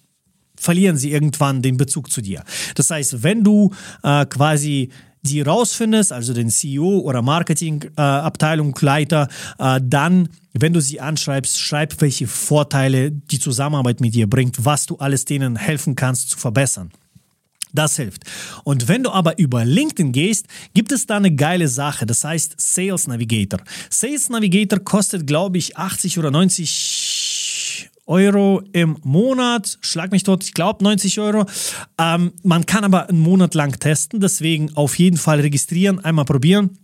verlieren 0.57 0.97
sie 0.97 1.12
irgendwann 1.12 1.62
den 1.62 1.76
Bezug 1.76 2.11
zu 2.11 2.21
dir. 2.21 2.43
Das 2.75 2.90
heißt, 2.90 3.23
wenn 3.23 3.45
du 3.45 3.73
äh, 4.02 4.26
quasi 4.26 4.90
die 5.25 5.40
rausfindest, 5.40 6.12
also 6.12 6.35
den 6.35 6.50
CEO 6.50 7.00
oder 7.00 7.23
Marketingabteilungsleiter, 7.23 9.28
äh, 9.59 9.76
äh, 9.76 9.81
dann 9.83 10.28
wenn 10.57 10.73
du 10.73 10.81
sie 10.81 11.00
anschreibst, 11.00 11.59
schreib, 11.59 12.00
welche 12.00 12.28
Vorteile 12.28 13.11
die 13.11 13.40
Zusammenarbeit 13.40 14.00
mit 14.00 14.14
dir 14.14 14.31
bringt, 14.31 14.64
was 14.64 14.87
du 14.87 14.95
alles 14.99 15.25
denen 15.25 15.57
helfen 15.57 15.97
kannst 15.97 16.31
zu 16.31 16.38
verbessern. 16.38 16.93
Das 17.75 17.97
hilft. 17.97 18.23
Und 18.62 18.87
wenn 18.87 19.02
du 19.02 19.11
aber 19.11 19.37
über 19.37 19.64
LinkedIn 19.64 20.12
gehst, 20.12 20.47
gibt 20.75 20.93
es 20.93 21.07
da 21.07 21.16
eine 21.16 21.35
geile 21.35 21.66
Sache. 21.66 22.07
Das 22.07 22.23
heißt 22.23 22.54
Sales 22.57 23.09
Navigator. 23.09 23.61
Sales 23.90 24.28
Navigator 24.28 24.78
kostet, 24.78 25.26
glaube 25.26 25.59
ich, 25.59 25.76
80 25.76 26.21
oder 26.21 26.31
90 26.31 26.71
Euro 28.06 28.62
im 28.73 28.96
Monat. 29.02 29.78
Schlag 29.80 30.11
mich 30.12 30.25
dort, 30.25 30.44
ich 30.44 30.54
glaube 30.54 30.84
90 30.84 31.20
Euro. 31.20 31.46
Ähm, 31.99 32.32
man 32.42 32.66
kann 32.66 32.84
aber 32.84 33.08
einen 33.08 33.20
Monat 33.20 33.54
lang 33.54 33.78
testen, 33.78 34.20
deswegen 34.20 34.75
auf 34.76 34.99
jeden 34.99 35.16
Fall 35.16 35.40
registrieren, 35.40 36.04
einmal 36.04 36.25
probieren. 36.25 36.78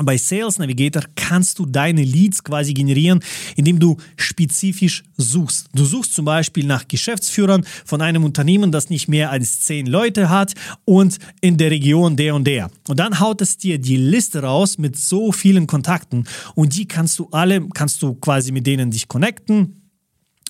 Bei 0.00 0.16
Sales 0.16 0.58
Navigator 0.58 1.02
kannst 1.16 1.58
du 1.58 1.66
deine 1.66 2.02
Leads 2.02 2.44
quasi 2.44 2.72
generieren, 2.72 3.20
indem 3.56 3.80
du 3.80 3.96
spezifisch 4.16 5.02
suchst. 5.16 5.68
Du 5.74 5.84
suchst 5.84 6.14
zum 6.14 6.24
Beispiel 6.24 6.64
nach 6.64 6.86
Geschäftsführern 6.86 7.64
von 7.84 8.00
einem 8.00 8.24
Unternehmen, 8.24 8.70
das 8.70 8.90
nicht 8.90 9.08
mehr 9.08 9.30
als 9.30 9.62
zehn 9.62 9.86
Leute 9.86 10.28
hat 10.28 10.54
und 10.84 11.18
in 11.40 11.56
der 11.56 11.72
Region 11.72 12.16
der 12.16 12.36
und 12.36 12.44
der. 12.44 12.70
Und 12.86 13.00
dann 13.00 13.18
haut 13.18 13.40
es 13.40 13.58
dir 13.58 13.78
die 13.78 13.96
Liste 13.96 14.42
raus 14.42 14.78
mit 14.78 14.96
so 14.96 15.32
vielen 15.32 15.66
Kontakten 15.66 16.28
und 16.54 16.76
die 16.76 16.86
kannst 16.86 17.18
du 17.18 17.28
alle, 17.32 17.68
kannst 17.74 18.00
du 18.02 18.14
quasi 18.14 18.52
mit 18.52 18.68
denen 18.68 18.92
dich 18.92 19.08
connecten 19.08 19.77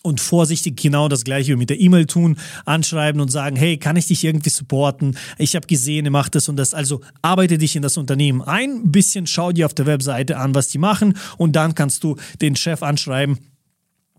und 0.09 0.21
vorsichtig 0.21 0.77
genau 0.81 1.09
das 1.09 1.25
gleiche 1.25 1.57
mit 1.57 1.71
der 1.71 1.79
E-Mail 1.79 2.07
tun, 2.07 2.37
anschreiben 2.65 3.21
und 3.21 3.31
sagen, 3.31 3.57
hey, 3.57 3.77
kann 3.77 3.97
ich 3.97 4.07
dich 4.07 4.25
irgendwie 4.25 4.51
supporten? 4.51 5.17
Ich 5.39 5.55
habe 5.55 5.67
gesehen, 5.67 6.07
ihr 6.07 6.11
macht 6.11 6.35
das 6.35 6.49
und 6.49 6.57
das. 6.57 6.75
Also 6.75 7.01
arbeite 7.23 7.59
dich 7.59 7.77
in 7.77 7.83
das 7.83 7.97
Unternehmen 7.97 8.43
ein, 8.43 8.91
bisschen 8.91 9.27
schau 9.27 9.53
dir 9.53 9.67
auf 9.67 9.75
der 9.75 9.87
Webseite 9.87 10.39
an, 10.39 10.55
was 10.55 10.69
die 10.69 10.79
machen 10.79 11.17
und 11.37 11.55
dann 11.55 11.75
kannst 11.75 12.03
du 12.03 12.17
den 12.41 12.57
Chef 12.57 12.83
anschreiben. 12.83 13.39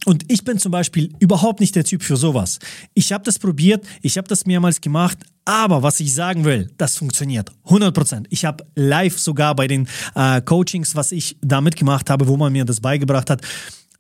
Und 0.06 0.32
ich 0.32 0.46
bin 0.46 0.58
zum 0.58 0.72
Beispiel 0.72 1.14
überhaupt 1.20 1.60
nicht 1.60 1.76
der 1.76 1.84
Typ 1.84 2.04
für 2.04 2.16
sowas. 2.16 2.60
Ich 2.94 3.12
habe 3.12 3.24
das 3.26 3.38
probiert, 3.38 3.86
ich 4.02 4.18
habe 4.18 4.28
das 4.28 4.46
mehrmals 4.46 4.80
gemacht, 4.80 5.18
aber 5.44 5.84
was 5.84 6.00
ich 6.00 6.14
sagen 6.14 6.46
will, 6.46 6.70
das 6.78 6.96
funktioniert 6.96 7.52
100%. 7.66 8.26
Ich 8.30 8.46
habe 8.46 8.66
live 8.76 9.20
sogar 9.20 9.56
bei 9.56 9.68
den 9.68 9.90
äh, 10.16 10.42
Coachings, 10.42 10.96
was 10.96 11.12
ich 11.12 11.38
da 11.42 11.60
mitgemacht 11.60 12.10
habe, 12.10 12.28
wo 12.28 12.38
man 12.38 12.54
mir 12.54 12.64
das 12.64 12.80
beigebracht 12.80 13.30
hat, 13.30 13.42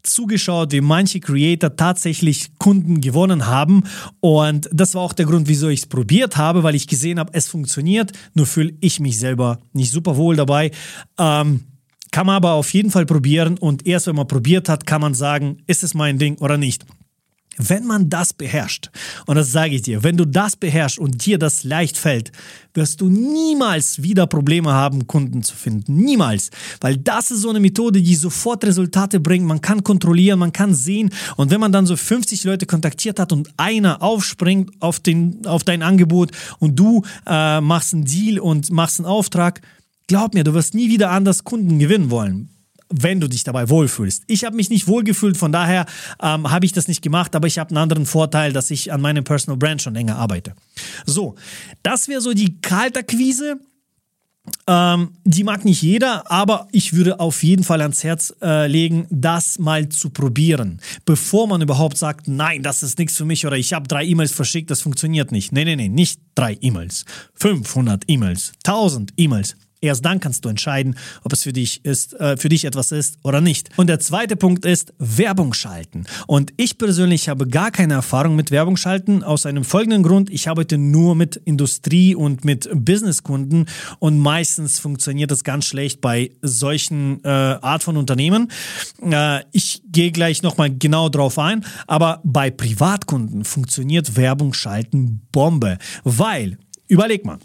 zugeschaut, 0.03 0.71
wie 0.71 0.81
manche 0.81 1.19
Creator 1.19 1.75
tatsächlich 1.75 2.57
Kunden 2.57 3.01
gewonnen 3.01 3.47
haben. 3.47 3.83
Und 4.19 4.69
das 4.71 4.95
war 4.95 5.01
auch 5.01 5.13
der 5.13 5.25
Grund, 5.25 5.47
wieso 5.47 5.69
ich 5.69 5.81
es 5.81 5.85
probiert 5.85 6.37
habe, 6.37 6.63
weil 6.63 6.75
ich 6.75 6.87
gesehen 6.87 7.19
habe, 7.19 7.33
es 7.33 7.47
funktioniert. 7.47 8.11
Nur 8.33 8.45
fühle 8.45 8.73
ich 8.79 8.99
mich 8.99 9.19
selber 9.19 9.59
nicht 9.73 9.91
super 9.91 10.17
wohl 10.17 10.35
dabei. 10.35 10.71
Ähm, 11.17 11.61
kann 12.11 12.25
man 12.25 12.37
aber 12.37 12.53
auf 12.53 12.73
jeden 12.73 12.89
Fall 12.89 13.05
probieren 13.05 13.57
und 13.57 13.85
erst 13.85 14.07
wenn 14.07 14.15
man 14.15 14.27
probiert 14.27 14.67
hat, 14.67 14.87
kann 14.87 15.01
man 15.01 15.13
sagen, 15.13 15.61
ist 15.67 15.83
es 15.83 15.93
mein 15.93 16.17
Ding 16.17 16.37
oder 16.37 16.57
nicht. 16.57 16.85
Wenn 17.61 17.85
man 17.85 18.09
das 18.09 18.31
beherrscht, 18.31 18.89
und 19.25 19.35
das 19.35 19.51
sage 19.51 19.75
ich 19.75 19.81
dir, 19.81 20.01
wenn 20.01 20.15
du 20.15 20.25
das 20.25 20.55
beherrschst 20.55 20.97
und 20.97 21.25
dir 21.25 21.37
das 21.37 21.65
leicht 21.65 21.97
fällt, 21.97 22.31
wirst 22.73 23.01
du 23.01 23.09
niemals 23.09 24.01
wieder 24.01 24.27
Probleme 24.27 24.71
haben, 24.71 25.07
Kunden 25.07 25.43
zu 25.43 25.53
finden. 25.55 25.95
Niemals. 25.95 26.51
Weil 26.79 26.95
das 26.95 27.31
ist 27.31 27.41
so 27.41 27.49
eine 27.49 27.59
Methode, 27.59 28.01
die 28.01 28.15
sofort 28.15 28.63
Resultate 28.63 29.19
bringt. 29.19 29.45
Man 29.45 29.59
kann 29.59 29.83
kontrollieren, 29.83 30.39
man 30.39 30.53
kann 30.53 30.73
sehen. 30.73 31.09
Und 31.35 31.51
wenn 31.51 31.59
man 31.59 31.73
dann 31.73 31.85
so 31.85 31.97
50 31.97 32.45
Leute 32.45 32.65
kontaktiert 32.65 33.19
hat 33.19 33.33
und 33.33 33.49
einer 33.57 34.01
aufspringt 34.01 34.71
auf, 34.79 35.01
den, 35.01 35.45
auf 35.45 35.65
dein 35.65 35.81
Angebot 35.81 36.31
und 36.59 36.79
du 36.79 37.03
äh, 37.27 37.59
machst 37.59 37.93
einen 37.93 38.05
Deal 38.05 38.39
und 38.39 38.71
machst 38.71 38.99
einen 38.99 39.07
Auftrag, 39.07 39.59
glaub 40.07 40.33
mir, 40.33 40.45
du 40.45 40.53
wirst 40.53 40.73
nie 40.73 40.89
wieder 40.89 41.11
anders 41.11 41.43
Kunden 41.43 41.77
gewinnen 41.77 42.09
wollen 42.09 42.49
wenn 42.89 43.19
du 43.19 43.27
dich 43.27 43.43
dabei 43.43 43.69
wohlfühlst. 43.69 44.23
Ich 44.27 44.43
habe 44.43 44.55
mich 44.55 44.69
nicht 44.69 44.87
wohlgefühlt, 44.87 45.37
von 45.37 45.51
daher 45.51 45.85
ähm, 46.21 46.49
habe 46.49 46.65
ich 46.65 46.73
das 46.73 46.87
nicht 46.87 47.01
gemacht, 47.01 47.35
aber 47.35 47.47
ich 47.47 47.59
habe 47.59 47.69
einen 47.69 47.77
anderen 47.77 48.05
Vorteil, 48.05 48.51
dass 48.51 48.71
ich 48.71 48.91
an 48.91 49.01
meinem 49.01 49.23
Personal 49.23 49.57
Brand 49.57 49.81
schon 49.81 49.93
länger 49.93 50.17
arbeite. 50.17 50.53
So, 51.05 51.35
das 51.83 52.07
wäre 52.07 52.21
so 52.21 52.33
die 52.33 52.59
Kalterquise. 52.61 53.59
Ähm, 54.67 55.11
die 55.25 55.43
mag 55.43 55.63
nicht 55.63 55.81
jeder, 55.83 56.31
aber 56.31 56.67
ich 56.71 56.93
würde 56.93 57.19
auf 57.19 57.43
jeden 57.43 57.63
Fall 57.63 57.81
ans 57.81 58.03
Herz 58.03 58.33
äh, 58.41 58.65
legen, 58.65 59.05
das 59.11 59.59
mal 59.59 59.89
zu 59.89 60.09
probieren, 60.09 60.79
bevor 61.05 61.47
man 61.47 61.61
überhaupt 61.61 61.97
sagt, 61.97 62.27
nein, 62.27 62.63
das 62.63 62.81
ist 62.81 62.97
nichts 62.97 63.15
für 63.15 63.25
mich 63.25 63.45
oder 63.45 63.57
ich 63.57 63.73
habe 63.73 63.87
drei 63.87 64.03
E-Mails 64.05 64.31
verschickt, 64.31 64.71
das 64.71 64.81
funktioniert 64.81 65.31
nicht. 65.31 65.51
Nee, 65.51 65.65
nee, 65.65 65.75
nee, 65.75 65.89
nicht 65.89 66.19
drei 66.33 66.57
E-Mails, 66.61 67.05
500 67.35 68.05
E-Mails, 68.07 68.53
1000 68.63 69.13
E-Mails. 69.17 69.55
Erst 69.81 70.03
dann 70.03 70.19
kannst 70.19 70.43
du 70.43 70.49
entscheiden, 70.49 70.95
ob 71.23 71.31
es 71.31 71.43
für 71.43 71.53
dich 71.53 71.85
ist, 71.85 72.13
äh, 72.19 72.35
für 72.35 72.49
dich 72.49 72.65
etwas 72.65 72.91
ist 72.91 73.17
oder 73.23 73.39
nicht. 73.39 73.69
Und 73.77 73.87
der 73.87 73.99
zweite 73.99 74.35
Punkt 74.35 74.65
ist 74.65 74.93
Werbung 74.99 75.53
schalten. 75.53 76.05
Und 76.27 76.51
ich 76.57 76.77
persönlich 76.77 77.29
habe 77.29 77.47
gar 77.47 77.71
keine 77.71 77.93
Erfahrung 77.93 78.35
mit 78.35 78.51
Werbung 78.51 78.75
schalten 78.75 79.23
aus 79.23 79.45
einem 79.45 79.63
folgenden 79.63 80.03
Grund: 80.03 80.29
Ich 80.29 80.49
arbeite 80.49 80.77
nur 80.77 81.15
mit 81.15 81.37
Industrie 81.37 82.13
und 82.13 82.43
mit 82.43 82.69
Businesskunden 82.73 83.67
und 83.99 84.19
meistens 84.19 84.79
funktioniert 84.79 85.31
das 85.31 85.45
ganz 85.45 85.65
schlecht 85.65 86.01
bei 86.01 86.31
solchen 86.41 87.23
äh, 87.23 87.29
Art 87.29 87.83
von 87.83 87.95
Unternehmen. 87.95 88.51
Äh, 89.01 89.43
ich 89.53 89.81
gehe 89.89 90.11
gleich 90.11 90.43
nochmal 90.43 90.75
genau 90.75 91.07
drauf 91.07 91.39
ein, 91.39 91.63
aber 91.87 92.21
bei 92.25 92.51
Privatkunden 92.51 93.45
funktioniert 93.45 94.17
Werbung 94.17 94.53
schalten 94.53 95.21
Bombe, 95.31 95.77
weil 96.03 96.57
überleg 96.87 97.25
mal. 97.25 97.39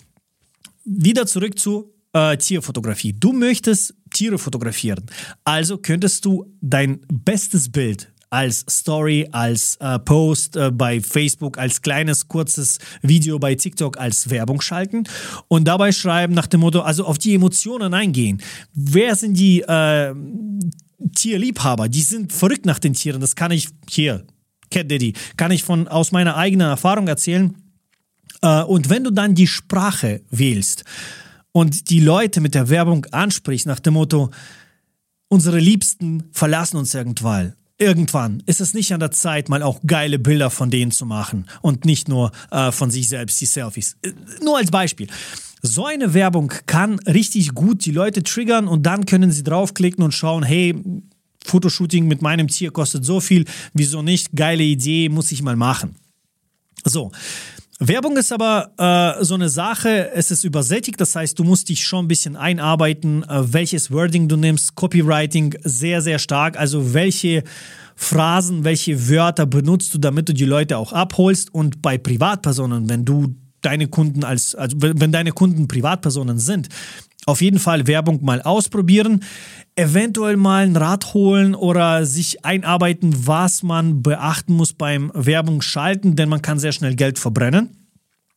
Wieder 0.84 1.26
zurück 1.26 1.58
zu 1.58 1.93
äh, 2.14 2.36
Tierfotografie. 2.38 3.12
Du 3.12 3.32
möchtest 3.32 3.94
Tiere 4.12 4.38
fotografieren. 4.38 5.04
Also 5.44 5.76
könntest 5.76 6.24
du 6.24 6.46
dein 6.62 7.00
bestes 7.12 7.70
Bild 7.70 8.10
als 8.30 8.64
Story, 8.68 9.28
als 9.30 9.76
äh, 9.76 9.98
Post 10.00 10.56
äh, 10.56 10.70
bei 10.72 11.00
Facebook, 11.00 11.56
als 11.58 11.82
kleines, 11.82 12.26
kurzes 12.26 12.78
Video 13.02 13.38
bei 13.38 13.54
TikTok 13.54 13.98
als 13.98 14.28
Werbung 14.30 14.60
schalten 14.60 15.04
und 15.46 15.68
dabei 15.68 15.92
schreiben 15.92 16.34
nach 16.34 16.48
dem 16.48 16.60
Motto, 16.60 16.80
also 16.80 17.04
auf 17.04 17.18
die 17.18 17.34
Emotionen 17.34 17.94
eingehen. 17.94 18.42
Wer 18.72 19.14
sind 19.14 19.38
die 19.38 19.60
äh, 19.60 20.12
Tierliebhaber? 21.14 21.88
Die 21.88 22.02
sind 22.02 22.32
verrückt 22.32 22.66
nach 22.66 22.80
den 22.80 22.94
Tieren. 22.94 23.20
Das 23.20 23.36
kann 23.36 23.52
ich 23.52 23.68
hier, 23.88 24.24
Cat 24.70 24.90
Daddy, 24.90 25.12
kann 25.36 25.52
ich 25.52 25.62
von 25.62 25.86
aus 25.86 26.10
meiner 26.10 26.36
eigenen 26.36 26.68
Erfahrung 26.68 27.06
erzählen. 27.06 27.54
Äh, 28.42 28.62
und 28.62 28.90
wenn 28.90 29.04
du 29.04 29.12
dann 29.12 29.36
die 29.36 29.46
Sprache 29.46 30.22
wählst, 30.30 30.84
und 31.54 31.88
die 31.90 32.00
Leute 32.00 32.40
mit 32.40 32.54
der 32.54 32.68
Werbung 32.68 33.06
anspricht 33.12 33.64
nach 33.66 33.78
dem 33.78 33.94
Motto, 33.94 34.30
unsere 35.28 35.60
Liebsten 35.60 36.24
verlassen 36.32 36.76
uns 36.76 36.94
irgendwann. 36.94 37.54
Irgendwann 37.78 38.42
ist 38.46 38.60
es 38.60 38.74
nicht 38.74 38.92
an 38.92 39.00
der 39.00 39.12
Zeit, 39.12 39.48
mal 39.48 39.62
auch 39.62 39.80
geile 39.86 40.18
Bilder 40.18 40.50
von 40.50 40.70
denen 40.70 40.90
zu 40.90 41.06
machen 41.06 41.46
und 41.62 41.84
nicht 41.84 42.08
nur 42.08 42.32
äh, 42.50 42.72
von 42.72 42.90
sich 42.90 43.08
selbst, 43.08 43.40
die 43.40 43.46
Selfies. 43.46 43.96
Äh, 44.02 44.12
nur 44.42 44.58
als 44.58 44.70
Beispiel. 44.70 45.06
So 45.62 45.86
eine 45.86 46.12
Werbung 46.12 46.52
kann 46.66 46.98
richtig 47.00 47.54
gut 47.54 47.84
die 47.86 47.92
Leute 47.92 48.22
triggern 48.22 48.66
und 48.66 48.82
dann 48.84 49.06
können 49.06 49.30
sie 49.30 49.44
draufklicken 49.44 50.04
und 50.04 50.12
schauen, 50.12 50.42
hey, 50.42 50.74
Fotoshooting 51.44 52.06
mit 52.06 52.20
meinem 52.20 52.48
Tier 52.48 52.70
kostet 52.72 53.04
so 53.04 53.20
viel, 53.20 53.44
wieso 53.72 54.02
nicht? 54.02 54.32
Geile 54.34 54.64
Idee, 54.64 55.08
muss 55.08 55.30
ich 55.30 55.42
mal 55.42 55.56
machen. 55.56 55.96
So, 56.84 57.12
Werbung 57.80 58.16
ist 58.16 58.32
aber 58.32 58.70
äh, 58.78 59.24
so 59.24 59.34
eine 59.34 59.48
Sache, 59.48 60.12
es 60.14 60.30
ist 60.30 60.44
übersättigt, 60.44 61.00
das 61.00 61.16
heißt, 61.16 61.36
du 61.38 61.44
musst 61.44 61.68
dich 61.68 61.84
schon 61.84 62.04
ein 62.04 62.08
bisschen 62.08 62.36
einarbeiten, 62.36 63.24
äh, 63.24 63.52
welches 63.52 63.90
Wording 63.90 64.28
du 64.28 64.36
nimmst, 64.36 64.76
Copywriting 64.76 65.56
sehr, 65.64 66.00
sehr 66.00 66.20
stark, 66.20 66.56
also 66.56 66.94
welche 66.94 67.42
Phrasen, 67.96 68.62
welche 68.62 69.08
Wörter 69.08 69.46
benutzt 69.46 69.92
du, 69.92 69.98
damit 69.98 70.28
du 70.28 70.34
die 70.34 70.44
Leute 70.44 70.78
auch 70.78 70.92
abholst 70.92 71.52
und 71.52 71.82
bei 71.82 71.98
Privatpersonen, 71.98 72.88
wenn 72.88 73.04
du 73.04 73.34
deine 73.60 73.88
Kunden 73.88 74.22
als, 74.22 74.54
also 74.54 74.76
wenn 74.80 75.10
deine 75.10 75.32
Kunden 75.32 75.66
Privatpersonen 75.66 76.38
sind, 76.38 76.68
auf 77.26 77.40
jeden 77.40 77.58
Fall 77.58 77.86
Werbung 77.86 78.24
mal 78.24 78.42
ausprobieren 78.42 79.20
eventuell 79.76 80.36
mal 80.36 80.64
ein 80.64 80.76
Rat 80.76 81.14
holen 81.14 81.54
oder 81.54 82.06
sich 82.06 82.44
einarbeiten, 82.44 83.26
was 83.26 83.62
man 83.62 84.02
beachten 84.02 84.54
muss 84.54 84.72
beim 84.72 85.10
Werbung 85.14 85.62
schalten, 85.62 86.16
denn 86.16 86.28
man 86.28 86.42
kann 86.42 86.58
sehr 86.58 86.72
schnell 86.72 86.94
Geld 86.94 87.18
verbrennen. 87.18 87.88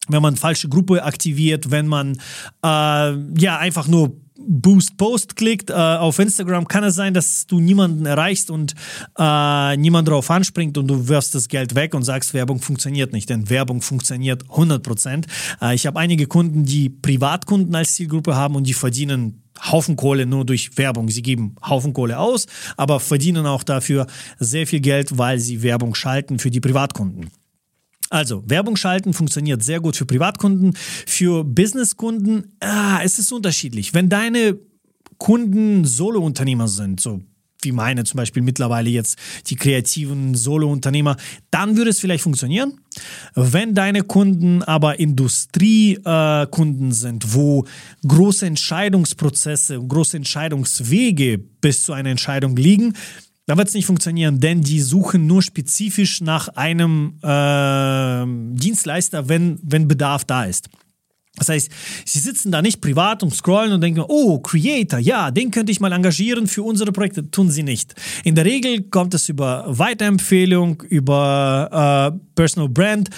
Wenn 0.07 0.21
man 0.21 0.35
falsche 0.35 0.69
Gruppe 0.69 1.03
aktiviert, 1.03 1.69
wenn 1.69 1.87
man 1.87 2.17
äh, 2.63 3.13
ja 3.39 3.57
einfach 3.59 3.87
nur 3.87 4.15
Boost 4.39 4.97
Post 4.97 5.35
klickt 5.35 5.69
äh, 5.69 5.73
auf 5.73 6.19
Instagram, 6.19 6.67
kann 6.67 6.83
es 6.83 6.95
sein, 6.95 7.13
dass 7.13 7.47
du 7.47 7.59
niemanden 7.59 8.05
erreichst 8.05 8.51
und 8.51 8.73
äh, 9.17 9.77
niemand 9.77 10.07
darauf 10.07 10.29
anspringt 10.29 10.77
und 10.77 10.87
du 10.87 11.07
wirfst 11.07 11.35
das 11.35 11.47
Geld 11.47 11.75
weg 11.75 11.93
und 11.93 12.03
sagst, 12.03 12.33
Werbung 12.33 12.59
funktioniert 12.59 13.13
nicht, 13.13 13.29
denn 13.29 13.49
Werbung 13.49 13.81
funktioniert 13.81 14.43
100%. 14.45 15.25
Äh, 15.61 15.75
ich 15.75 15.87
habe 15.87 15.99
einige 15.99 16.27
Kunden, 16.27 16.65
die 16.65 16.89
Privatkunden 16.89 17.73
als 17.75 17.93
Zielgruppe 17.93 18.35
haben 18.35 18.55
und 18.55 18.65
die 18.67 18.73
verdienen 18.73 19.43
Haufen 19.71 19.95
Kohle 19.95 20.25
nur 20.25 20.45
durch 20.45 20.77
Werbung. 20.77 21.09
Sie 21.09 21.23
geben 21.23 21.55
Haufen 21.67 21.93
Kohle 21.93 22.19
aus, 22.19 22.45
aber 22.75 22.99
verdienen 22.99 23.45
auch 23.45 23.63
dafür 23.63 24.07
sehr 24.39 24.67
viel 24.67 24.81
Geld, 24.81 25.17
weil 25.17 25.39
sie 25.39 25.63
Werbung 25.63 25.95
schalten 25.95 26.39
für 26.39 26.51
die 26.51 26.59
Privatkunden. 26.59 27.31
Also, 28.09 28.43
Werbung 28.47 28.77
schalten 28.77 29.13
funktioniert 29.13 29.63
sehr 29.63 29.79
gut 29.79 29.97
für 29.97 30.05
Privatkunden. 30.05 30.73
Für 31.05 31.43
Businesskunden, 31.43 32.55
ah, 32.59 32.99
es 33.03 33.19
ist 33.19 33.31
unterschiedlich. 33.31 33.93
Wenn 33.93 34.09
deine 34.09 34.57
Kunden 35.17 35.85
Solo-Unternehmer 35.85 36.67
sind, 36.67 37.01
so 37.01 37.21
wie 37.61 37.71
meine 37.71 38.03
zum 38.03 38.17
Beispiel 38.17 38.43
mittlerweile 38.43 38.89
jetzt 38.89 39.17
die 39.47 39.55
kreativen 39.55 40.35
Solo-Unternehmer, 40.35 41.17
dann 41.51 41.75
würde 41.75 41.89
es 41.89 41.99
vielleicht 41.99 42.23
funktionieren. 42.23 42.79
Wenn 43.35 43.73
deine 43.73 44.03
Kunden 44.03 44.61
aber 44.63 44.99
Industriekunden 44.99 46.91
äh, 46.91 46.93
sind, 46.93 47.33
wo 47.33 47.65
große 48.07 48.45
Entscheidungsprozesse, 48.45 49.79
große 49.79 50.17
Entscheidungswege 50.17 51.39
bis 51.39 51.83
zu 51.83 51.93
einer 51.93 52.09
Entscheidung 52.09 52.55
liegen, 52.55 52.93
dann 53.47 53.57
wird 53.57 53.69
es 53.69 53.73
nicht 53.73 53.85
funktionieren, 53.85 54.39
denn 54.39 54.61
die 54.61 54.81
suchen 54.81 55.25
nur 55.25 55.41
spezifisch 55.41 56.21
nach 56.21 56.49
einem 56.49 57.17
äh, 57.23 58.57
Dienstleister, 58.59 59.29
wenn, 59.29 59.57
wenn 59.63 59.87
Bedarf 59.87 60.25
da 60.25 60.43
ist. 60.43 60.69
Das 61.37 61.49
heißt, 61.49 61.69
sie 62.03 62.19
sitzen 62.19 62.51
da 62.51 62.61
nicht 62.61 62.81
privat 62.81 63.23
und 63.23 63.33
scrollen 63.33 63.71
und 63.71 63.81
denken, 63.81 64.03
oh, 64.07 64.39
Creator, 64.39 64.99
ja, 64.99 65.31
den 65.31 65.51
könnte 65.51 65.71
ich 65.71 65.79
mal 65.79 65.91
engagieren 65.91 66.47
für 66.47 66.63
unsere 66.63 66.91
Projekte. 66.91 67.29
Tun 67.29 67.51
sie 67.51 67.63
nicht. 67.63 67.93
In 68.23 68.35
der 68.35 68.43
Regel 68.43 68.81
kommt 68.89 69.13
es 69.13 69.29
über 69.29 69.63
Weiterempfehlung, 69.67 70.81
über 70.89 72.13
äh, 72.13 72.19
Personal 72.35 72.69
Brand, 72.69 73.09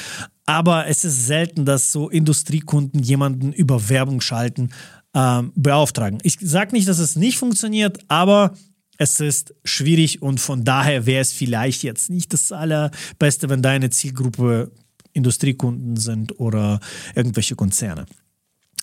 aber 0.45 0.87
es 0.87 1.05
ist 1.05 1.27
selten, 1.27 1.65
dass 1.65 1.91
so 1.91 2.09
Industriekunden 2.09 3.01
jemanden 3.01 3.53
über 3.53 3.89
Werbung 3.89 4.19
schalten 4.19 4.69
äh, 5.13 5.43
beauftragen. 5.55 6.19
Ich 6.23 6.37
sage 6.41 6.73
nicht, 6.73 6.87
dass 6.87 6.99
es 6.99 7.15
nicht 7.15 7.37
funktioniert, 7.37 7.99
aber 8.09 8.53
es 8.99 9.19
ist 9.21 9.55
schwierig 9.63 10.21
und 10.21 10.39
von 10.39 10.65
daher 10.65 11.05
wäre 11.05 11.21
es 11.21 11.31
vielleicht 11.31 11.83
jetzt 11.83 12.09
nicht 12.09 12.33
das 12.33 12.51
Allerbeste, 12.51 13.49
wenn 13.49 13.61
deine 13.61 13.89
Zielgruppe 13.89 14.71
Industriekunden 15.13 15.95
sind 15.97 16.39
oder 16.39 16.79
irgendwelche 17.15 17.55
Konzerne. 17.55 18.05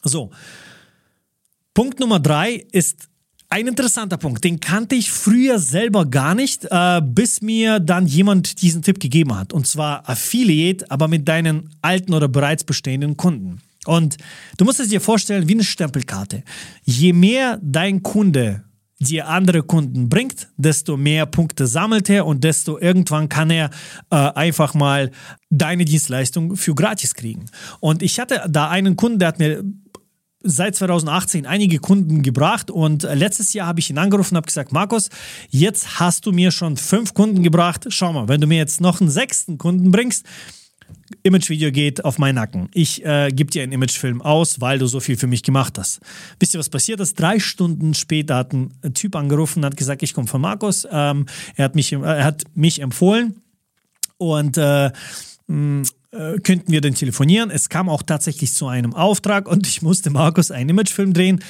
So, 0.02 0.30
Punkt 1.74 2.00
Nummer 2.00 2.18
drei 2.18 2.66
ist 2.72 3.08
ein 3.50 3.66
interessanter 3.66 4.16
Punkt, 4.16 4.42
den 4.42 4.58
kannte 4.58 4.96
ich 4.96 5.10
früher 5.10 5.58
selber 5.58 6.06
gar 6.06 6.34
nicht, 6.34 6.66
äh, 6.70 7.00
bis 7.02 7.42
mir 7.42 7.78
dann 7.78 8.06
jemand 8.06 8.62
diesen 8.62 8.82
Tipp 8.82 8.98
gegeben 8.98 9.36
hat. 9.36 9.52
Und 9.52 9.66
zwar 9.66 10.08
Affiliate, 10.08 10.90
aber 10.90 11.08
mit 11.08 11.28
deinen 11.28 11.74
alten 11.82 12.14
oder 12.14 12.28
bereits 12.28 12.64
bestehenden 12.64 13.16
Kunden. 13.16 13.60
Und 13.84 14.16
du 14.56 14.64
musst 14.64 14.80
es 14.80 14.88
dir 14.88 15.00
vorstellen 15.00 15.48
wie 15.48 15.52
eine 15.52 15.62
Stempelkarte. 15.62 16.42
Je 16.84 17.12
mehr 17.12 17.60
dein 17.62 18.02
Kunde 18.02 18.65
dir 18.98 19.28
andere 19.28 19.62
Kunden 19.62 20.08
bringt, 20.08 20.48
desto 20.56 20.96
mehr 20.96 21.26
Punkte 21.26 21.66
sammelt 21.66 22.08
er 22.08 22.26
und 22.26 22.44
desto 22.44 22.78
irgendwann 22.78 23.28
kann 23.28 23.50
er 23.50 23.70
äh, 24.10 24.16
einfach 24.16 24.74
mal 24.74 25.10
deine 25.50 25.84
Dienstleistung 25.84 26.56
für 26.56 26.74
gratis 26.74 27.14
kriegen. 27.14 27.46
Und 27.80 28.02
ich 28.02 28.18
hatte 28.18 28.46
da 28.48 28.70
einen 28.70 28.96
Kunden, 28.96 29.18
der 29.18 29.28
hat 29.28 29.38
mir 29.38 29.62
seit 30.42 30.76
2018 30.76 31.44
einige 31.44 31.78
Kunden 31.78 32.22
gebracht 32.22 32.70
und 32.70 33.02
letztes 33.02 33.52
Jahr 33.52 33.66
habe 33.66 33.80
ich 33.80 33.90
ihn 33.90 33.98
angerufen 33.98 34.34
und 34.34 34.38
habe 34.38 34.46
gesagt, 34.46 34.72
Markus, 34.72 35.08
jetzt 35.50 35.98
hast 35.98 36.24
du 36.24 36.32
mir 36.32 36.50
schon 36.50 36.76
fünf 36.76 37.14
Kunden 37.14 37.42
gebracht. 37.42 37.86
Schau 37.88 38.12
mal, 38.12 38.28
wenn 38.28 38.40
du 38.40 38.46
mir 38.46 38.58
jetzt 38.58 38.80
noch 38.80 39.00
einen 39.00 39.10
sechsten 39.10 39.58
Kunden 39.58 39.90
bringst, 39.90 40.24
Imagevideo 41.22 41.70
geht 41.70 42.04
auf 42.04 42.18
meinen 42.18 42.36
Nacken. 42.36 42.68
Ich 42.72 43.04
äh, 43.04 43.30
gebe 43.30 43.50
dir 43.50 43.62
einen 43.62 43.72
Imagefilm 43.72 44.22
aus, 44.22 44.60
weil 44.60 44.78
du 44.78 44.86
so 44.86 45.00
viel 45.00 45.16
für 45.16 45.26
mich 45.26 45.42
gemacht 45.42 45.78
hast. 45.78 46.00
Wisst 46.40 46.54
ihr, 46.54 46.60
was 46.60 46.68
passiert 46.68 47.00
ist? 47.00 47.18
Drei 47.18 47.38
Stunden 47.38 47.94
später 47.94 48.36
hat 48.36 48.52
ein 48.52 48.72
Typ 48.94 49.16
angerufen 49.16 49.60
und 49.60 49.66
hat 49.66 49.76
gesagt, 49.76 50.02
ich 50.02 50.14
komme 50.14 50.26
von 50.26 50.40
Markus. 50.40 50.86
Ähm, 50.90 51.26
er, 51.54 51.66
hat 51.66 51.74
mich, 51.74 51.92
äh, 51.92 51.96
er 51.96 52.24
hat 52.24 52.44
mich 52.54 52.80
empfohlen 52.80 53.42
und 54.18 54.56
äh, 54.58 54.90
mh, 55.46 55.84
äh, 56.12 56.38
könnten 56.40 56.72
wir 56.72 56.80
denn 56.80 56.94
telefonieren. 56.94 57.50
Es 57.50 57.68
kam 57.68 57.88
auch 57.88 58.02
tatsächlich 58.02 58.52
zu 58.52 58.66
einem 58.66 58.94
Auftrag 58.94 59.48
und 59.48 59.66
ich 59.66 59.82
musste 59.82 60.10
Markus 60.10 60.50
einen 60.50 60.70
Imagefilm 60.70 61.12
drehen, 61.12 61.42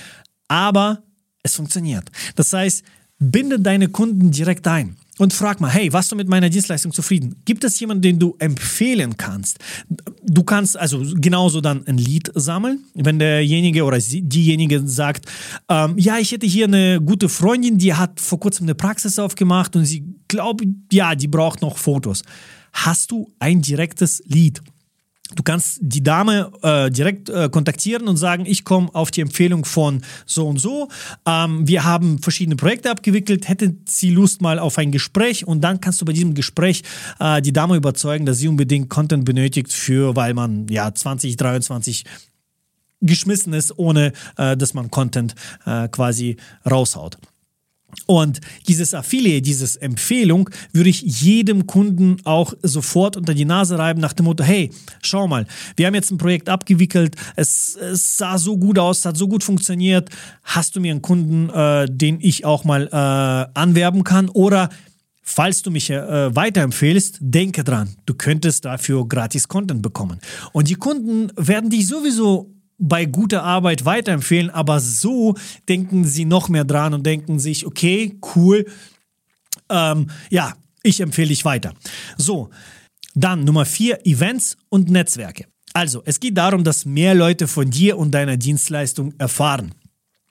aber 0.48 1.02
es 1.42 1.54
funktioniert. 1.54 2.10
Das 2.34 2.52
heißt, 2.52 2.84
binde 3.18 3.60
deine 3.60 3.88
Kunden 3.88 4.30
direkt 4.30 4.66
ein 4.66 4.96
und 5.18 5.32
frag 5.32 5.60
mal, 5.60 5.70
hey, 5.70 5.92
warst 5.92 6.12
du 6.12 6.16
mit 6.16 6.28
meiner 6.28 6.50
Dienstleistung 6.50 6.92
zufrieden? 6.92 7.36
Gibt 7.44 7.64
es 7.64 7.78
jemanden, 7.80 8.02
den 8.02 8.18
du 8.18 8.36
empfehlen 8.38 9.16
kannst? 9.16 9.58
Du 10.22 10.42
kannst 10.44 10.76
also 10.76 11.02
genauso 11.14 11.60
dann 11.60 11.86
ein 11.86 11.98
Lied 11.98 12.30
sammeln, 12.34 12.84
wenn 12.94 13.18
derjenige 13.18 13.84
oder 13.84 13.98
diejenige 13.98 14.86
sagt, 14.86 15.26
ähm, 15.68 15.94
ja, 15.96 16.18
ich 16.18 16.32
hätte 16.32 16.46
hier 16.46 16.66
eine 16.66 17.00
gute 17.00 17.28
Freundin, 17.28 17.78
die 17.78 17.94
hat 17.94 18.20
vor 18.20 18.40
kurzem 18.40 18.66
eine 18.66 18.74
Praxis 18.74 19.18
aufgemacht 19.18 19.74
und 19.76 19.84
sie 19.86 20.04
glaubt, 20.28 20.64
ja, 20.92 21.14
die 21.14 21.28
braucht 21.28 21.62
noch 21.62 21.78
Fotos. 21.78 22.22
Hast 22.72 23.10
du 23.10 23.32
ein 23.38 23.62
direktes 23.62 24.22
Lied? 24.26 24.60
Du 25.34 25.42
kannst 25.42 25.78
die 25.80 26.02
Dame 26.02 26.52
äh, 26.62 26.90
direkt 26.90 27.28
äh, 27.28 27.48
kontaktieren 27.50 28.06
und 28.06 28.16
sagen, 28.16 28.46
ich 28.46 28.64
komme 28.64 28.88
auf 28.94 29.10
die 29.10 29.22
Empfehlung 29.22 29.64
von 29.64 30.02
so 30.24 30.46
und 30.46 30.58
so. 30.58 30.88
Ähm, 31.26 31.66
wir 31.66 31.84
haben 31.84 32.20
verschiedene 32.20 32.56
Projekte 32.56 32.90
abgewickelt. 32.90 33.48
Hätte 33.48 33.74
sie 33.88 34.10
Lust 34.10 34.40
mal 34.40 34.58
auf 34.58 34.78
ein 34.78 34.92
Gespräch? 34.92 35.46
Und 35.46 35.62
dann 35.62 35.80
kannst 35.80 36.00
du 36.00 36.04
bei 36.04 36.12
diesem 36.12 36.34
Gespräch 36.34 36.82
äh, 37.18 37.42
die 37.42 37.52
Dame 37.52 37.76
überzeugen, 37.76 38.24
dass 38.24 38.38
sie 38.38 38.48
unbedingt 38.48 38.88
Content 38.88 39.24
benötigt 39.24 39.72
für, 39.72 40.14
weil 40.14 40.32
man 40.32 40.68
ja 40.68 40.94
2023 40.94 42.04
geschmissen 43.00 43.52
ist, 43.52 43.78
ohne 43.78 44.12
äh, 44.36 44.56
dass 44.56 44.74
man 44.74 44.90
Content 44.90 45.34
äh, 45.64 45.88
quasi 45.88 46.36
raushaut. 46.70 47.18
Und 48.06 48.40
dieses 48.68 48.94
Affiliate, 48.94 49.42
diese 49.42 49.80
Empfehlung 49.80 50.50
würde 50.72 50.90
ich 50.90 51.02
jedem 51.02 51.66
Kunden 51.66 52.18
auch 52.24 52.52
sofort 52.62 53.16
unter 53.16 53.34
die 53.34 53.44
Nase 53.44 53.78
reiben 53.78 54.00
nach 54.00 54.12
dem 54.12 54.26
Motto, 54.26 54.44
hey, 54.44 54.70
schau 55.02 55.26
mal, 55.26 55.46
wir 55.76 55.86
haben 55.86 55.94
jetzt 55.94 56.10
ein 56.10 56.18
Projekt 56.18 56.48
abgewickelt, 56.48 57.16
es, 57.34 57.76
es 57.76 58.16
sah 58.16 58.38
so 58.38 58.56
gut 58.56 58.78
aus, 58.78 59.04
hat 59.04 59.16
so 59.16 59.26
gut 59.26 59.42
funktioniert, 59.42 60.10
hast 60.44 60.76
du 60.76 60.80
mir 60.80 60.92
einen 60.92 61.02
Kunden, 61.02 61.50
äh, 61.50 61.86
den 61.90 62.18
ich 62.20 62.44
auch 62.44 62.64
mal 62.64 62.86
äh, 62.86 63.58
anwerben 63.58 64.04
kann 64.04 64.28
oder 64.28 64.68
Falls 65.28 65.60
du 65.62 65.72
mich 65.72 65.90
äh, 65.90 66.36
weiterempfehlst, 66.36 67.18
denke 67.18 67.64
dran, 67.64 67.96
du 68.06 68.14
könntest 68.14 68.64
dafür 68.64 69.08
gratis 69.08 69.48
Content 69.48 69.82
bekommen. 69.82 70.20
Und 70.52 70.68
die 70.68 70.76
Kunden 70.76 71.32
werden 71.36 71.68
dich 71.68 71.88
sowieso 71.88 72.55
bei 72.78 73.06
guter 73.06 73.42
Arbeit 73.42 73.84
weiterempfehlen, 73.84 74.50
aber 74.50 74.80
so 74.80 75.34
denken 75.68 76.04
sie 76.04 76.24
noch 76.24 76.48
mehr 76.48 76.64
dran 76.64 76.94
und 76.94 77.04
denken 77.04 77.38
sich, 77.38 77.66
okay, 77.66 78.18
cool, 78.34 78.66
ähm, 79.70 80.10
ja, 80.30 80.54
ich 80.82 81.00
empfehle 81.00 81.28
dich 81.28 81.44
weiter. 81.44 81.74
So, 82.16 82.50
dann 83.14 83.44
Nummer 83.44 83.64
vier, 83.64 84.04
Events 84.06 84.56
und 84.68 84.90
Netzwerke. 84.90 85.46
Also, 85.72 86.02
es 86.04 86.20
geht 86.20 86.36
darum, 86.36 86.64
dass 86.64 86.86
mehr 86.86 87.14
Leute 87.14 87.48
von 87.48 87.70
dir 87.70 87.98
und 87.98 88.12
deiner 88.12 88.36
Dienstleistung 88.36 89.12
erfahren. 89.18 89.74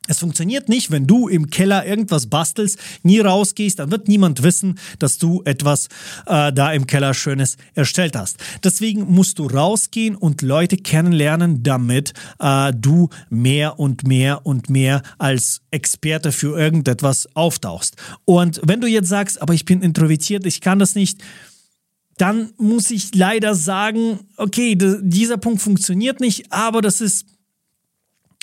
Es 0.08 0.20
funktioniert 0.20 0.70
nicht, 0.70 0.92
wenn 0.92 1.08
du 1.08 1.28
im 1.28 1.50
Keller 1.50 1.86
irgendwas 1.86 2.28
bastelst, 2.28 2.80
nie 3.04 3.20
rausgehst, 3.20 3.80
dann 3.80 3.92
wird 3.92 4.08
niemand 4.08 4.44
wissen, 4.44 4.78
dass 5.00 5.18
du 5.18 5.42
etwas 5.46 5.88
äh, 6.28 6.54
da 6.54 6.72
im 6.72 6.86
Keller 6.86 7.14
Schönes 7.14 7.58
erstellt 7.74 8.16
hast. 8.16 8.38
Deswegen 8.64 9.12
musst 9.12 9.40
du 9.40 9.48
rausgehen 9.48 10.16
und 10.16 10.42
Leute 10.42 10.78
kennenlernen, 10.78 11.64
damit 11.64 12.14
äh, 12.40 12.72
du 12.74 13.10
mehr 13.30 13.80
und 13.80 14.08
mehr 14.08 14.46
und 14.46 14.70
mehr 14.70 15.02
als 15.18 15.62
Experte 15.72 16.32
für 16.32 16.58
irgendetwas 16.58 17.28
auftauchst. 17.36 17.96
Und 18.26 18.62
wenn 18.64 18.82
du 18.82 18.88
jetzt 18.88 19.10
sagst, 19.10 19.42
aber 19.42 19.54
ich 19.54 19.66
bin 19.66 19.82
introvertiert, 19.82 20.46
ich 20.46 20.62
kann 20.62 20.80
das 20.80 20.96
nicht, 20.96 21.22
dann 22.18 22.52
muss 22.58 22.92
ich 22.92 23.14
leider 23.14 23.56
sagen, 23.56 24.20
okay, 24.38 24.78
dieser 24.78 25.38
Punkt 25.38 25.62
funktioniert 25.62 26.22
nicht, 26.22 26.52
aber 26.52 26.82
das 26.82 27.02
ist 27.02 27.26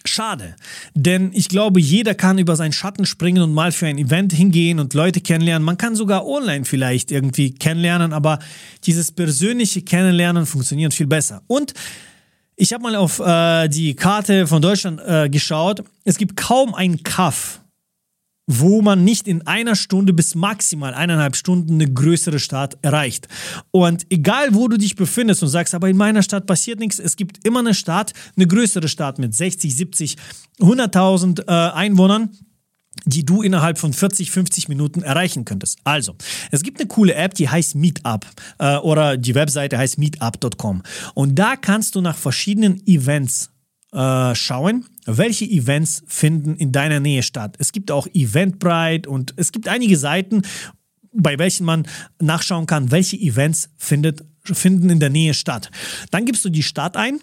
Schade, 0.04 0.56
denn 0.94 1.30
ich 1.32 1.48
glaube, 1.48 1.80
jeder 1.80 2.14
kann 2.14 2.38
über 2.38 2.56
seinen 2.56 2.72
Schatten 2.72 3.06
springen 3.06 3.42
und 3.42 3.54
mal 3.54 3.70
für 3.72 3.86
ein 3.86 3.98
Event 3.98 4.32
hingehen 4.32 4.80
und 4.80 4.94
Leute 4.94 5.20
kennenlernen. 5.20 5.64
Man 5.64 5.78
kann 5.78 5.94
sogar 5.94 6.26
online 6.26 6.64
vielleicht 6.64 7.10
irgendwie 7.10 7.54
kennenlernen, 7.54 8.12
aber 8.12 8.40
dieses 8.84 9.12
persönliche 9.12 9.82
Kennenlernen 9.82 10.44
funktioniert 10.46 10.92
viel 10.92 11.06
besser. 11.06 11.42
Und 11.46 11.72
ich 12.56 12.72
habe 12.72 12.82
mal 12.82 12.96
auf 12.96 13.20
äh, 13.20 13.68
die 13.68 13.94
Karte 13.94 14.46
von 14.46 14.60
Deutschland 14.60 15.00
äh, 15.06 15.28
geschaut. 15.28 15.84
Es 16.04 16.18
gibt 16.18 16.36
kaum 16.36 16.74
einen 16.74 17.02
Kaff 17.02 17.61
wo 18.60 18.82
man 18.82 19.04
nicht 19.04 19.28
in 19.28 19.46
einer 19.46 19.76
Stunde 19.76 20.12
bis 20.12 20.34
maximal 20.34 20.94
eineinhalb 20.94 21.36
Stunden 21.36 21.74
eine 21.74 21.92
größere 21.92 22.38
Stadt 22.38 22.76
erreicht. 22.82 23.28
Und 23.70 24.06
egal, 24.10 24.54
wo 24.54 24.68
du 24.68 24.76
dich 24.76 24.96
befindest 24.96 25.42
und 25.42 25.48
sagst, 25.48 25.74
aber 25.74 25.88
in 25.88 25.96
meiner 25.96 26.22
Stadt 26.22 26.46
passiert 26.46 26.80
nichts, 26.80 26.98
es 26.98 27.16
gibt 27.16 27.46
immer 27.46 27.60
eine 27.60 27.74
Stadt, 27.74 28.12
eine 28.36 28.46
größere 28.46 28.88
Stadt 28.88 29.18
mit 29.18 29.34
60, 29.34 29.74
70, 29.74 30.16
100.000 30.60 31.46
äh, 31.46 31.72
Einwohnern 31.72 32.30
die 33.06 33.24
du 33.24 33.42
innerhalb 33.42 33.78
von 33.78 33.92
40, 33.92 34.30
50 34.30 34.68
Minuten 34.68 35.02
erreichen 35.02 35.44
könntest. 35.44 35.78
Also, 35.82 36.14
es 36.50 36.62
gibt 36.62 36.78
eine 36.78 36.88
coole 36.88 37.14
App, 37.14 37.34
die 37.34 37.48
heißt 37.48 37.74
Meetup 37.74 38.26
äh, 38.58 38.76
oder 38.76 39.16
die 39.16 39.34
Webseite 39.34 39.78
heißt 39.78 39.98
meetup.com 39.98 40.82
und 41.14 41.34
da 41.38 41.56
kannst 41.56 41.94
du 41.94 42.00
nach 42.00 42.16
verschiedenen 42.16 42.86
Events 42.86 43.51
äh, 43.92 44.34
schauen, 44.34 44.86
welche 45.04 45.44
Events 45.44 46.02
finden 46.06 46.56
in 46.56 46.72
deiner 46.72 47.00
Nähe 47.00 47.22
statt. 47.22 47.56
Es 47.58 47.72
gibt 47.72 47.90
auch 47.90 48.06
Eventbrite 48.12 49.08
und 49.08 49.34
es 49.36 49.52
gibt 49.52 49.68
einige 49.68 49.96
Seiten, 49.96 50.42
bei 51.12 51.38
welchen 51.38 51.66
man 51.66 51.86
nachschauen 52.20 52.66
kann, 52.66 52.90
welche 52.90 53.16
Events 53.16 53.68
findet 53.76 54.24
finden 54.44 54.90
in 54.90 54.98
der 54.98 55.10
Nähe 55.10 55.34
statt. 55.34 55.70
Dann 56.10 56.24
gibst 56.24 56.44
du 56.44 56.48
die 56.48 56.64
Stadt 56.64 56.96
ein 56.96 57.20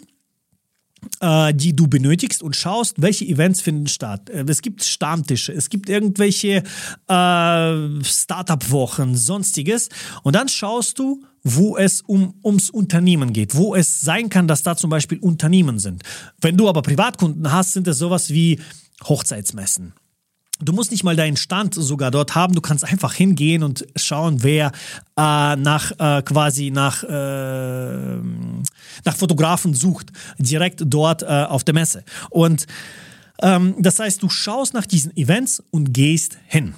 äh, 1.20 1.54
die 1.54 1.74
du 1.74 1.86
benötigst 1.86 2.42
und 2.42 2.56
schaust, 2.56 3.00
welche 3.00 3.24
Events 3.24 3.60
finden 3.60 3.86
statt. 3.86 4.28
Äh, 4.30 4.44
es 4.48 4.62
gibt 4.62 4.84
Stammtische, 4.84 5.52
es 5.52 5.70
gibt 5.70 5.88
irgendwelche 5.88 6.62
äh, 7.08 8.04
Startup-Wochen, 8.04 9.16
sonstiges. 9.16 9.88
Und 10.22 10.36
dann 10.36 10.48
schaust 10.48 10.98
du, 10.98 11.24
wo 11.42 11.76
es 11.76 12.02
um, 12.02 12.34
ums 12.44 12.70
Unternehmen 12.70 13.32
geht, 13.32 13.54
wo 13.54 13.74
es 13.74 14.00
sein 14.00 14.28
kann, 14.28 14.46
dass 14.46 14.62
da 14.62 14.76
zum 14.76 14.90
Beispiel 14.90 15.18
Unternehmen 15.18 15.78
sind. 15.78 16.02
Wenn 16.40 16.56
du 16.56 16.68
aber 16.68 16.82
Privatkunden 16.82 17.50
hast, 17.50 17.72
sind 17.72 17.88
es 17.88 17.98
sowas 17.98 18.30
wie 18.30 18.60
Hochzeitsmessen. 19.04 19.94
Du 20.62 20.74
musst 20.74 20.90
nicht 20.90 21.04
mal 21.04 21.16
deinen 21.16 21.38
Stand 21.38 21.74
sogar 21.74 22.10
dort 22.10 22.34
haben. 22.34 22.54
Du 22.54 22.60
kannst 22.60 22.84
einfach 22.84 23.14
hingehen 23.14 23.62
und 23.62 23.86
schauen, 23.96 24.42
wer 24.42 24.72
äh, 25.16 25.56
nach 25.56 25.92
äh, 25.98 26.22
quasi 26.22 26.70
nach, 26.70 27.02
äh, 27.02 28.16
nach 29.04 29.16
Fotografen 29.16 29.72
sucht, 29.72 30.12
direkt 30.38 30.82
dort 30.84 31.22
äh, 31.22 31.26
auf 31.26 31.64
der 31.64 31.72
Messe. 31.72 32.04
Und 32.28 32.66
ähm, 33.42 33.74
das 33.78 33.98
heißt, 33.98 34.22
du 34.22 34.28
schaust 34.28 34.74
nach 34.74 34.84
diesen 34.84 35.16
Events 35.16 35.62
und 35.70 35.94
gehst 35.94 36.36
hin. 36.46 36.74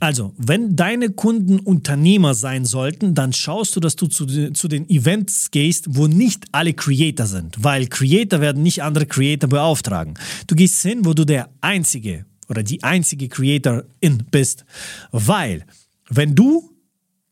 Also, 0.00 0.34
wenn 0.36 0.76
deine 0.76 1.10
Kunden 1.10 1.58
Unternehmer 1.58 2.34
sein 2.34 2.64
sollten, 2.64 3.14
dann 3.14 3.32
schaust 3.32 3.74
du, 3.74 3.80
dass 3.80 3.96
du 3.96 4.06
zu, 4.06 4.26
zu, 4.52 4.68
den 4.68 4.88
Events 4.88 5.50
gehst, 5.50 5.86
wo 5.96 6.06
nicht 6.06 6.44
alle 6.52 6.74
Creator 6.74 7.26
sind, 7.26 7.56
weil 7.64 7.86
Creator 7.86 8.40
werden 8.40 8.62
nicht 8.62 8.82
andere 8.82 9.06
Creator 9.06 9.48
beauftragen. 9.48 10.14
Du 10.46 10.54
gehst 10.54 10.82
hin, 10.82 11.04
wo 11.04 11.14
du 11.14 11.24
der 11.24 11.48
einzige 11.62 12.26
oder 12.48 12.62
die 12.62 12.82
einzige 12.82 13.28
Creatorin 13.28 14.24
bist, 14.30 14.64
weil 15.10 15.64
wenn 16.08 16.34
du 16.34 16.70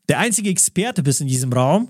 der 0.09 0.19
einzige 0.19 0.49
Experte 0.49 1.03
bist 1.03 1.21
in 1.21 1.27
diesem 1.27 1.53
Raum 1.53 1.89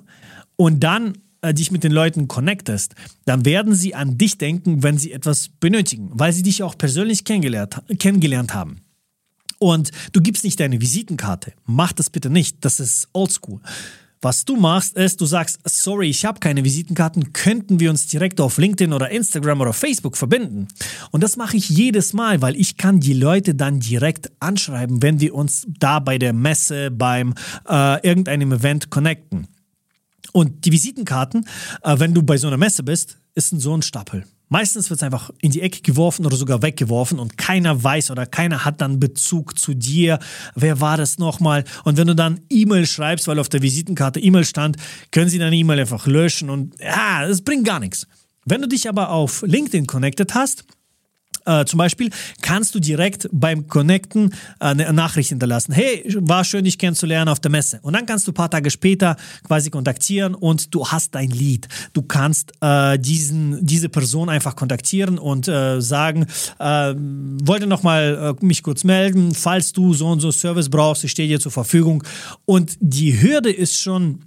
und 0.58 0.84
dann 0.84 1.18
äh, 1.42 1.54
dich 1.54 1.72
mit 1.72 1.84
den 1.84 1.92
Leuten 1.92 2.28
connectest, 2.28 2.94
dann 3.26 3.46
werden 3.46 3.74
sie 3.74 3.96
an 3.96 4.18
dich 4.18 4.38
denken, 4.38 4.84
wenn 4.84 4.98
sie 4.98 5.12
etwas 5.12 5.50
benötigen, 5.60 6.10
weil 6.14 6.34
sie 6.34 6.44
dich 6.44 6.62
auch 6.64 6.78
persönlich 6.78 7.24
kennengelernt, 7.24 7.82
kennengelernt 8.00 8.54
haben. 8.54 8.82
Und 9.60 9.92
du 10.12 10.22
gibst 10.22 10.44
nicht 10.44 10.60
deine 10.60 10.82
Visitenkarte. 10.82 11.54
Mach 11.66 11.94
das 11.94 12.10
bitte 12.10 12.30
nicht. 12.30 12.58
Das 12.62 12.80
ist 12.80 13.08
oldschool. 13.14 13.62
Was 14.20 14.46
du 14.46 14.56
machst, 14.56 14.98
ist, 14.98 15.22
du 15.22 15.28
sagst, 15.28 15.60
sorry, 15.64 16.10
ich 16.10 16.26
habe 16.26 16.40
keine 16.40 16.64
Visitenkarten, 16.64 17.34
könnten 17.34 17.80
wir 17.80 17.92
uns 17.92 18.08
direkt 18.08 18.42
auf 18.42 18.58
LinkedIn 18.58 18.92
oder 18.92 19.12
Instagram 19.12 19.62
oder 19.62 19.74
Facebook 19.74 20.18
verbinden? 20.18 20.68
Und 21.12 21.22
das 21.22 21.38
mache 21.38 21.56
ich 21.56 21.70
jedes 21.70 22.14
Mal, 22.14 22.42
weil 22.42 22.56
ich 22.56 22.78
kann 22.78 23.00
die 23.00 23.14
Leute 23.14 23.54
dann 23.54 23.80
direkt 23.80 24.32
anschreiben, 24.40 25.04
wenn 25.04 25.20
wir 25.20 25.36
uns 25.36 25.68
da 25.68 26.00
bei 26.00 26.18
der 26.18 26.34
Messe, 26.34 26.90
beim 26.90 27.36
äh, 27.70 28.08
irgendeinem 28.08 28.54
Event 28.54 28.90
connecten. 28.90 29.48
Und 30.34 30.66
die 30.66 30.72
Visitenkarten, 30.72 31.48
äh, 31.84 32.00
wenn 32.00 32.16
du 32.16 32.24
bei 32.24 32.38
so 32.38 32.48
einer 32.48 32.58
Messe 32.58 32.82
bist, 32.82 33.20
ist 33.36 33.50
so 33.62 33.78
ein 33.78 33.84
Stapel. 33.84 34.26
Meistens 34.50 34.90
wird 34.90 35.00
es 35.00 35.04
einfach 35.04 35.30
in 35.42 35.52
die 35.52 35.62
Ecke 35.62 35.82
geworfen 35.82 36.26
oder 36.26 36.38
sogar 36.38 36.62
weggeworfen 36.62 37.20
und 37.20 37.38
keiner 37.38 37.84
weiß 37.84 38.12
oder 38.12 38.26
keiner 38.26 38.64
hat 38.64 38.80
dann 38.80 39.00
Bezug 39.00 39.60
zu 39.60 39.74
dir. 39.74 40.20
Wer 40.56 40.80
war 40.80 40.96
das 40.96 41.18
nochmal? 41.18 41.66
Und 41.84 41.98
wenn 41.98 42.08
du 42.08 42.16
dann 42.16 42.40
E-Mail 42.50 42.86
schreibst, 42.86 43.28
weil 43.28 43.40
auf 43.40 43.50
der 43.50 43.62
Visitenkarte 43.62 44.20
E-Mail 44.20 44.46
stand, 44.46 44.78
können 45.12 45.30
sie 45.30 45.40
deine 45.40 45.56
E-Mail 45.56 45.82
einfach 45.82 46.08
löschen 46.08 46.50
und 46.50 46.80
ja, 46.80 47.26
es 47.26 47.42
bringt 47.42 47.66
gar 47.66 47.80
nichts. 47.80 48.08
Wenn 48.46 48.62
du 48.62 48.68
dich 48.70 48.88
aber 48.88 49.10
auf 49.10 49.42
LinkedIn 49.46 49.88
connected 49.88 50.34
hast, 50.34 50.64
äh, 51.48 51.66
zum 51.66 51.78
Beispiel 51.78 52.10
kannst 52.42 52.76
du 52.76 52.80
direkt 52.80 53.28
beim 53.32 53.68
Connecten 53.68 54.32
äh, 54.60 54.66
eine 54.66 54.94
Nachricht 54.94 55.30
hinterlassen. 55.30 55.74
Hey, 55.74 56.04
war 56.20 56.44
schön, 56.44 56.66
dich 56.66 56.78
kennenzulernen 56.78 57.30
auf 57.30 57.40
der 57.40 57.52
Messe. 57.52 57.80
Und 57.82 57.94
dann 57.94 58.06
kannst 58.06 58.28
du 58.28 58.32
ein 58.32 58.36
paar 58.36 58.50
Tage 58.50 58.70
später 58.70 59.16
quasi 59.46 59.70
kontaktieren 59.70 60.36
und 60.36 60.74
du 60.76 60.88
hast 60.88 61.16
dein 61.16 61.30
Lied. 61.30 61.68
Du 61.94 62.02
kannst 62.02 62.52
äh, 62.62 63.00
diesen, 63.00 63.66
diese 63.66 63.90
Person 63.90 64.30
einfach 64.30 64.56
kontaktieren 64.56 65.18
und 65.18 65.48
äh, 65.48 65.82
sagen, 65.82 66.26
äh, 66.60 66.94
wollte 67.44 67.68
nochmal 67.68 68.36
äh, 68.42 68.46
mich 68.46 68.62
kurz 68.62 68.84
melden, 68.84 69.34
falls 69.34 69.74
du 69.74 69.94
so 69.94 70.08
und 70.08 70.20
so 70.20 70.32
Service 70.32 70.70
brauchst, 70.70 71.04
ich 71.04 71.12
stehe 71.12 71.28
dir 71.28 71.40
zur 71.40 71.52
Verfügung. 71.52 72.04
Und 72.46 72.78
die 72.80 73.22
Hürde 73.22 73.52
ist 73.52 73.80
schon 73.80 74.27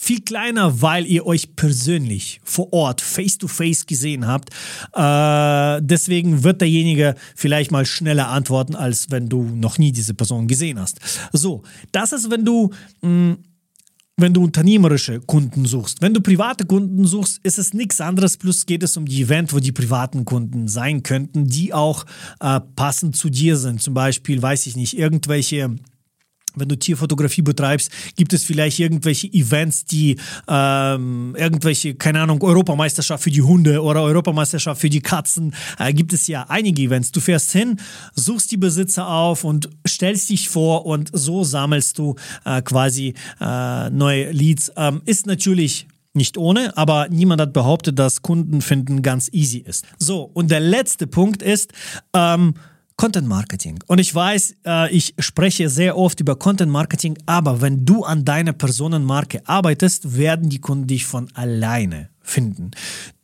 viel 0.00 0.20
kleiner, 0.20 0.80
weil 0.80 1.06
ihr 1.06 1.26
euch 1.26 1.56
persönlich 1.56 2.40
vor 2.44 2.72
Ort 2.72 3.00
face-to-face 3.00 3.82
-face 3.82 3.86
gesehen 3.86 4.26
habt. 4.28 4.50
Äh, 4.94 5.82
deswegen 5.84 6.44
wird 6.44 6.60
derjenige 6.60 7.16
vielleicht 7.34 7.72
mal 7.72 7.84
schneller 7.84 8.28
antworten, 8.28 8.76
als 8.76 9.10
wenn 9.10 9.28
du 9.28 9.42
noch 9.42 9.76
nie 9.76 9.90
diese 9.90 10.14
Person 10.14 10.46
gesehen 10.46 10.78
hast. 10.78 11.00
So, 11.32 11.64
das 11.90 12.12
ist, 12.12 12.30
wenn 12.30 12.44
du 12.44 12.70
mh, 13.02 13.10
mm, 13.10 13.38
wenn 14.18 14.34
du 14.34 14.42
unternehmerische 14.42 15.20
Kunden 15.20 15.64
suchst. 15.64 16.02
Wenn 16.02 16.12
du 16.12 16.20
private 16.20 16.64
Kunden 16.64 17.04
suchst, 17.06 17.38
ist 17.44 17.56
es 17.56 17.72
nichts 17.72 18.00
anderes. 18.00 18.36
Plus 18.36 18.66
geht 18.66 18.82
es 18.82 18.96
um 18.96 19.06
die 19.06 19.22
Event, 19.22 19.52
wo 19.52 19.60
die 19.60 19.70
privaten 19.70 20.24
Kunden 20.24 20.66
sein 20.66 21.04
könnten, 21.04 21.46
die 21.46 21.72
auch 21.72 22.04
äh, 22.40 22.60
passend 22.74 23.16
zu 23.16 23.30
dir 23.30 23.56
sind. 23.56 23.80
Zum 23.80 23.94
Beispiel, 23.94 24.42
weiß 24.42 24.66
ich 24.66 24.74
nicht, 24.76 24.98
irgendwelche 24.98 25.76
wenn 26.56 26.68
du 26.68 26.76
Tierfotografie 26.76 27.42
betreibst, 27.42 27.90
gibt 28.16 28.32
es 28.32 28.44
vielleicht 28.44 28.78
irgendwelche 28.78 29.26
Events, 29.28 29.84
die 29.84 30.16
ähm, 30.48 31.36
irgendwelche, 31.38 31.94
keine 31.94 32.20
Ahnung, 32.20 32.42
Europameisterschaft 32.42 33.24
für 33.24 33.30
die 33.30 33.42
Hunde 33.42 33.82
oder 33.82 34.02
Europameisterschaft 34.02 34.80
für 34.80 34.90
die 34.90 35.00
Katzen. 35.00 35.54
Äh, 35.78 35.92
gibt 35.92 36.12
es 36.12 36.26
ja 36.26 36.46
einige 36.48 36.82
Events. 36.82 37.12
Du 37.12 37.20
fährst 37.20 37.52
hin, 37.52 37.80
suchst 38.14 38.50
die 38.50 38.56
Besitzer 38.56 39.08
auf 39.08 39.44
und 39.44 39.68
stellst 39.86 40.30
dich 40.30 40.48
vor 40.48 40.86
und 40.86 41.10
so 41.12 41.44
sammelst 41.44 41.98
du 41.98 42.16
äh, 42.44 42.62
quasi 42.62 43.14
äh, 43.40 43.90
neue 43.90 44.30
Leads. 44.32 44.72
Ähm, 44.76 45.02
ist 45.04 45.26
natürlich 45.26 45.86
nicht 46.14 46.36
ohne, 46.36 46.76
aber 46.76 47.08
niemand 47.08 47.40
hat 47.40 47.52
behauptet, 47.52 47.98
dass 47.98 48.22
Kundenfinden 48.22 49.02
ganz 49.02 49.28
easy 49.32 49.58
ist. 49.58 49.86
So, 49.98 50.22
und 50.22 50.50
der 50.50 50.60
letzte 50.60 51.06
Punkt 51.06 51.42
ist, 51.42 51.72
ähm, 52.14 52.54
Content 52.98 53.28
Marketing. 53.28 53.78
Und 53.86 54.00
ich 54.00 54.12
weiß, 54.12 54.56
äh, 54.66 54.90
ich 54.90 55.14
spreche 55.20 55.70
sehr 55.70 55.96
oft 55.96 56.18
über 56.18 56.34
Content 56.34 56.72
Marketing, 56.72 57.16
aber 57.26 57.60
wenn 57.60 57.86
du 57.86 58.02
an 58.02 58.24
deiner 58.24 58.52
Personenmarke 58.52 59.40
arbeitest, 59.46 60.16
werden 60.16 60.50
die 60.50 60.58
Kunden 60.58 60.88
dich 60.88 61.06
von 61.06 61.30
alleine 61.34 62.10
finden. 62.20 62.72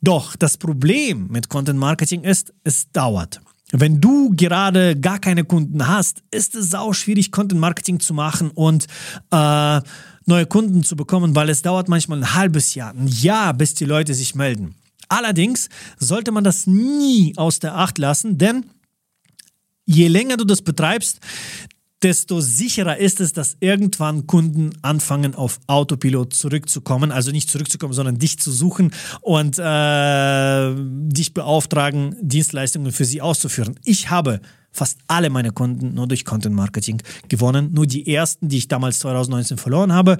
Doch 0.01 0.37
das 0.37 0.57
Problem 0.57 1.27
mit 1.29 1.49
Content 1.49 1.77
Marketing 1.77 2.23
ist, 2.23 2.53
es 2.63 2.89
dauert. 2.93 3.41
Wenn 3.73 3.99
du 3.99 4.31
gerade 4.33 4.97
gar 4.97 5.19
keine 5.19 5.43
Kunden 5.43 5.85
hast, 5.85 6.23
ist 6.31 6.55
es 6.55 6.69
sau 6.69 6.93
schwierig, 6.93 7.33
Content 7.33 7.59
Marketing 7.59 7.99
zu 7.99 8.13
machen 8.13 8.51
und 8.51 8.87
äh, 9.31 9.81
neue 10.25 10.45
Kunden 10.45 10.85
zu 10.85 10.95
bekommen, 10.95 11.35
weil 11.35 11.49
es 11.49 11.63
dauert 11.63 11.89
manchmal 11.89 12.19
ein 12.19 12.33
halbes 12.33 12.75
Jahr, 12.75 12.93
ein 12.93 13.07
Jahr, 13.07 13.53
bis 13.53 13.73
die 13.73 13.85
Leute 13.85 14.13
sich 14.13 14.35
melden. 14.35 14.75
Allerdings 15.09 15.67
sollte 15.99 16.31
man 16.31 16.45
das 16.45 16.65
nie 16.65 17.33
aus 17.35 17.59
der 17.59 17.75
Acht 17.75 17.97
lassen, 17.97 18.37
denn 18.37 18.65
je 19.85 20.07
länger 20.07 20.37
du 20.37 20.45
das 20.45 20.61
betreibst, 20.61 21.19
desto 22.01 22.39
sicherer 22.39 22.97
ist 22.97 23.19
es, 23.19 23.33
dass 23.33 23.57
irgendwann 23.61 24.27
Kunden 24.27 24.71
anfangen, 24.81 25.33
auf 25.33 25.59
Autopilot 25.67 26.33
zurückzukommen. 26.33 27.11
Also 27.11 27.31
nicht 27.31 27.49
zurückzukommen, 27.49 27.93
sondern 27.93 28.19
dich 28.19 28.37
zu 28.37 28.51
suchen 28.51 28.93
und 29.21 29.57
äh, 29.57 30.73
dich 31.09 31.33
beauftragen, 31.33 32.15
Dienstleistungen 32.21 32.91
für 32.91 33.05
sie 33.05 33.21
auszuführen. 33.21 33.79
Ich 33.85 34.09
habe 34.09 34.41
fast 34.71 34.99
alle 35.07 35.29
meine 35.29 35.51
Kunden 35.51 35.93
nur 35.93 36.07
durch 36.07 36.25
Content 36.25 36.55
Marketing 36.55 37.01
gewonnen. 37.29 37.71
Nur 37.73 37.87
die 37.87 38.13
ersten, 38.13 38.49
die 38.49 38.57
ich 38.57 38.67
damals 38.67 38.99
2019 38.99 39.57
verloren 39.57 39.93
habe, 39.93 40.17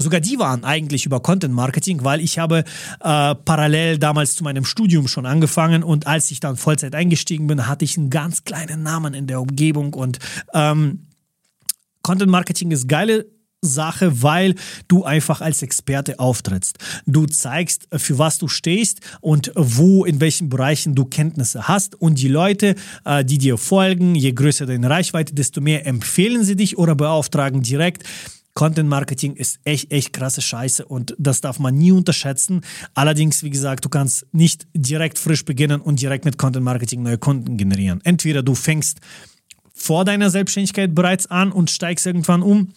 Sogar 0.00 0.20
die 0.20 0.38
waren 0.38 0.64
eigentlich 0.64 1.04
über 1.04 1.20
Content 1.20 1.54
Marketing, 1.54 2.02
weil 2.04 2.20
ich 2.20 2.38
habe 2.38 2.64
äh, 3.00 3.34
parallel 3.34 3.98
damals 3.98 4.34
zu 4.34 4.44
meinem 4.44 4.64
Studium 4.64 5.08
schon 5.08 5.26
angefangen 5.26 5.84
und 5.84 6.06
als 6.06 6.30
ich 6.30 6.40
dann 6.40 6.56
Vollzeit 6.56 6.94
eingestiegen 6.94 7.46
bin, 7.46 7.66
hatte 7.66 7.84
ich 7.84 7.98
einen 7.98 8.08
ganz 8.08 8.44
kleinen 8.44 8.82
Namen 8.82 9.12
in 9.12 9.26
der 9.26 9.40
Umgebung 9.40 9.92
und 9.92 10.18
ähm, 10.54 11.06
Content 12.02 12.30
Marketing 12.30 12.70
ist 12.70 12.88
geile 12.88 13.26
Sache, 13.62 14.22
weil 14.22 14.54
du 14.88 15.04
einfach 15.04 15.42
als 15.42 15.60
Experte 15.62 16.18
auftrittst. 16.18 16.78
Du 17.04 17.26
zeigst, 17.26 17.88
für 17.92 18.18
was 18.18 18.38
du 18.38 18.48
stehst 18.48 19.00
und 19.20 19.52
wo, 19.54 20.06
in 20.06 20.20
welchen 20.20 20.48
Bereichen 20.48 20.94
du 20.94 21.04
Kenntnisse 21.04 21.68
hast. 21.68 21.94
Und 21.94 22.18
die 22.20 22.28
Leute, 22.28 22.74
äh, 23.04 23.22
die 23.22 23.36
dir 23.36 23.58
folgen, 23.58 24.14
je 24.14 24.32
größer 24.32 24.64
deine 24.64 24.88
Reichweite, 24.88 25.34
desto 25.34 25.60
mehr 25.60 25.86
empfehlen 25.86 26.42
sie 26.42 26.56
dich 26.56 26.78
oder 26.78 26.94
beauftragen 26.94 27.62
direkt. 27.62 28.04
Content 28.54 28.88
Marketing 28.88 29.34
ist 29.34 29.60
echt, 29.64 29.92
echt 29.92 30.12
krasse 30.12 30.42
Scheiße 30.42 30.84
und 30.84 31.14
das 31.18 31.40
darf 31.40 31.58
man 31.58 31.74
nie 31.74 31.92
unterschätzen. 31.92 32.62
Allerdings, 32.94 33.42
wie 33.42 33.50
gesagt, 33.50 33.84
du 33.84 33.88
kannst 33.88 34.26
nicht 34.32 34.66
direkt 34.74 35.18
frisch 35.18 35.44
beginnen 35.44 35.80
und 35.80 36.00
direkt 36.00 36.24
mit 36.24 36.36
Content 36.36 36.64
Marketing 36.64 37.02
neue 37.02 37.18
Kunden 37.18 37.56
generieren. 37.56 38.00
Entweder 38.04 38.42
du 38.42 38.54
fängst 38.54 39.00
vor 39.72 40.04
deiner 40.04 40.30
Selbstständigkeit 40.30 40.94
bereits 40.94 41.26
an 41.28 41.52
und 41.52 41.70
steigst 41.70 42.06
irgendwann 42.06 42.42
um. 42.42 42.72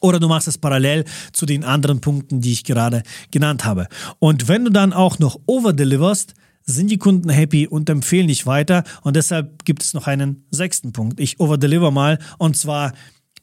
Oder 0.00 0.20
du 0.20 0.28
machst 0.28 0.48
es 0.48 0.58
parallel 0.58 1.04
zu 1.32 1.46
den 1.46 1.64
anderen 1.64 2.00
Punkten, 2.00 2.40
die 2.40 2.52
ich 2.52 2.64
gerade 2.64 3.02
genannt 3.30 3.64
habe. 3.64 3.86
Und 4.18 4.48
wenn 4.48 4.64
du 4.64 4.70
dann 4.70 4.92
auch 4.92 5.18
noch 5.18 5.40
overdeliverst, 5.46 6.34
sind 6.66 6.90
die 6.90 6.98
Kunden 6.98 7.28
happy 7.28 7.66
und 7.66 7.88
empfehlen 7.88 8.28
dich 8.28 8.46
weiter. 8.46 8.84
Und 9.02 9.16
deshalb 9.16 9.64
gibt 9.64 9.82
es 9.82 9.94
noch 9.94 10.06
einen 10.06 10.44
sechsten 10.50 10.92
Punkt. 10.92 11.20
Ich 11.20 11.40
overdeliver 11.40 11.90
mal. 11.90 12.18
Und 12.38 12.56
zwar 12.56 12.92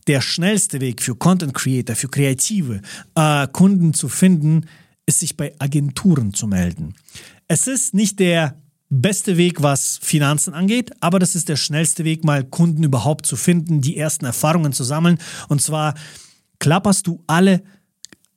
der 0.08 0.22
schnellste 0.22 0.82
Weg 0.82 1.02
für 1.02 1.16
Content 1.16 1.54
Creator, 1.54 1.96
für 1.96 2.10
Kreative, 2.10 2.82
äh, 3.16 3.48
Kunden 3.48 3.94
zu 3.94 4.10
finden, 4.10 4.66
ist 5.06 5.20
sich 5.20 5.38
bei 5.38 5.54
Agenturen 5.60 6.34
zu 6.34 6.48
melden. 6.48 6.96
Es 7.48 7.68
ist 7.68 7.94
nicht 7.94 8.20
der 8.20 8.56
beste 8.90 9.38
Weg, 9.38 9.62
was 9.62 10.00
Finanzen 10.02 10.54
angeht, 10.54 10.92
aber 11.00 11.18
das 11.18 11.36
ist 11.36 11.50
der 11.50 11.56
schnellste 11.56 12.04
Weg, 12.04 12.24
mal 12.24 12.44
Kunden 12.44 12.84
überhaupt 12.84 13.26
zu 13.26 13.36
finden, 13.36 13.82
die 13.82 13.98
ersten 13.98 14.26
Erfahrungen 14.26 14.74
zu 14.74 14.84
sammeln. 14.84 15.18
Und 15.48 15.62
zwar 15.62 15.96
klapperst 16.60 17.08
du 17.08 17.24
alle 17.28 17.64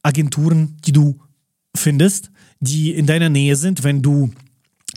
Agenturen, 0.02 0.76
die 0.84 0.92
du 0.92 1.20
findest, 1.76 2.30
die 2.60 2.92
in 2.92 3.06
deiner 3.06 3.28
Nähe 3.28 3.56
sind, 3.56 3.82
wenn 3.82 4.00
du 4.00 4.30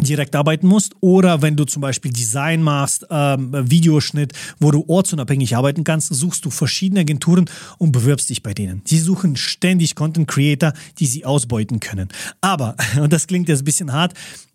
direkt 0.02 0.36
arbeiten 0.36 0.68
musst 0.68 0.94
oder 1.02 1.42
wenn 1.42 1.56
du 1.56 1.66
zum 1.66 1.82
Beispiel 1.82 2.12
Design 2.12 2.62
machst, 2.62 3.06
ähm, 3.10 3.52
Videoschnitt, 3.52 4.34
wo 4.60 4.72
du 4.72 4.86
ortsunabhängig 4.88 5.56
arbeiten 5.56 5.84
kannst, 5.84 6.14
suchst 6.14 6.46
du 6.46 6.50
verschiedene 6.50 7.02
Agenturen 7.02 7.50
und 7.78 7.92
bewirbst 7.92 8.30
dich 8.30 8.44
bei 8.44 8.54
denen. 8.54 8.82
Sie 8.86 9.00
suchen 9.00 9.36
ständig 9.36 9.96
Content 9.96 10.28
Creator, 10.28 10.74
die 11.00 11.06
sie 11.06 11.26
ausbeuten 11.26 11.80
können. 11.80 12.10
Aber, 12.42 12.76
und 13.02 13.14
das 13.14 13.28
klingt 13.28 13.50
jetzt 13.50 13.62
ein 13.62 13.66
bisschen 13.66 13.94
hart, 13.94 14.14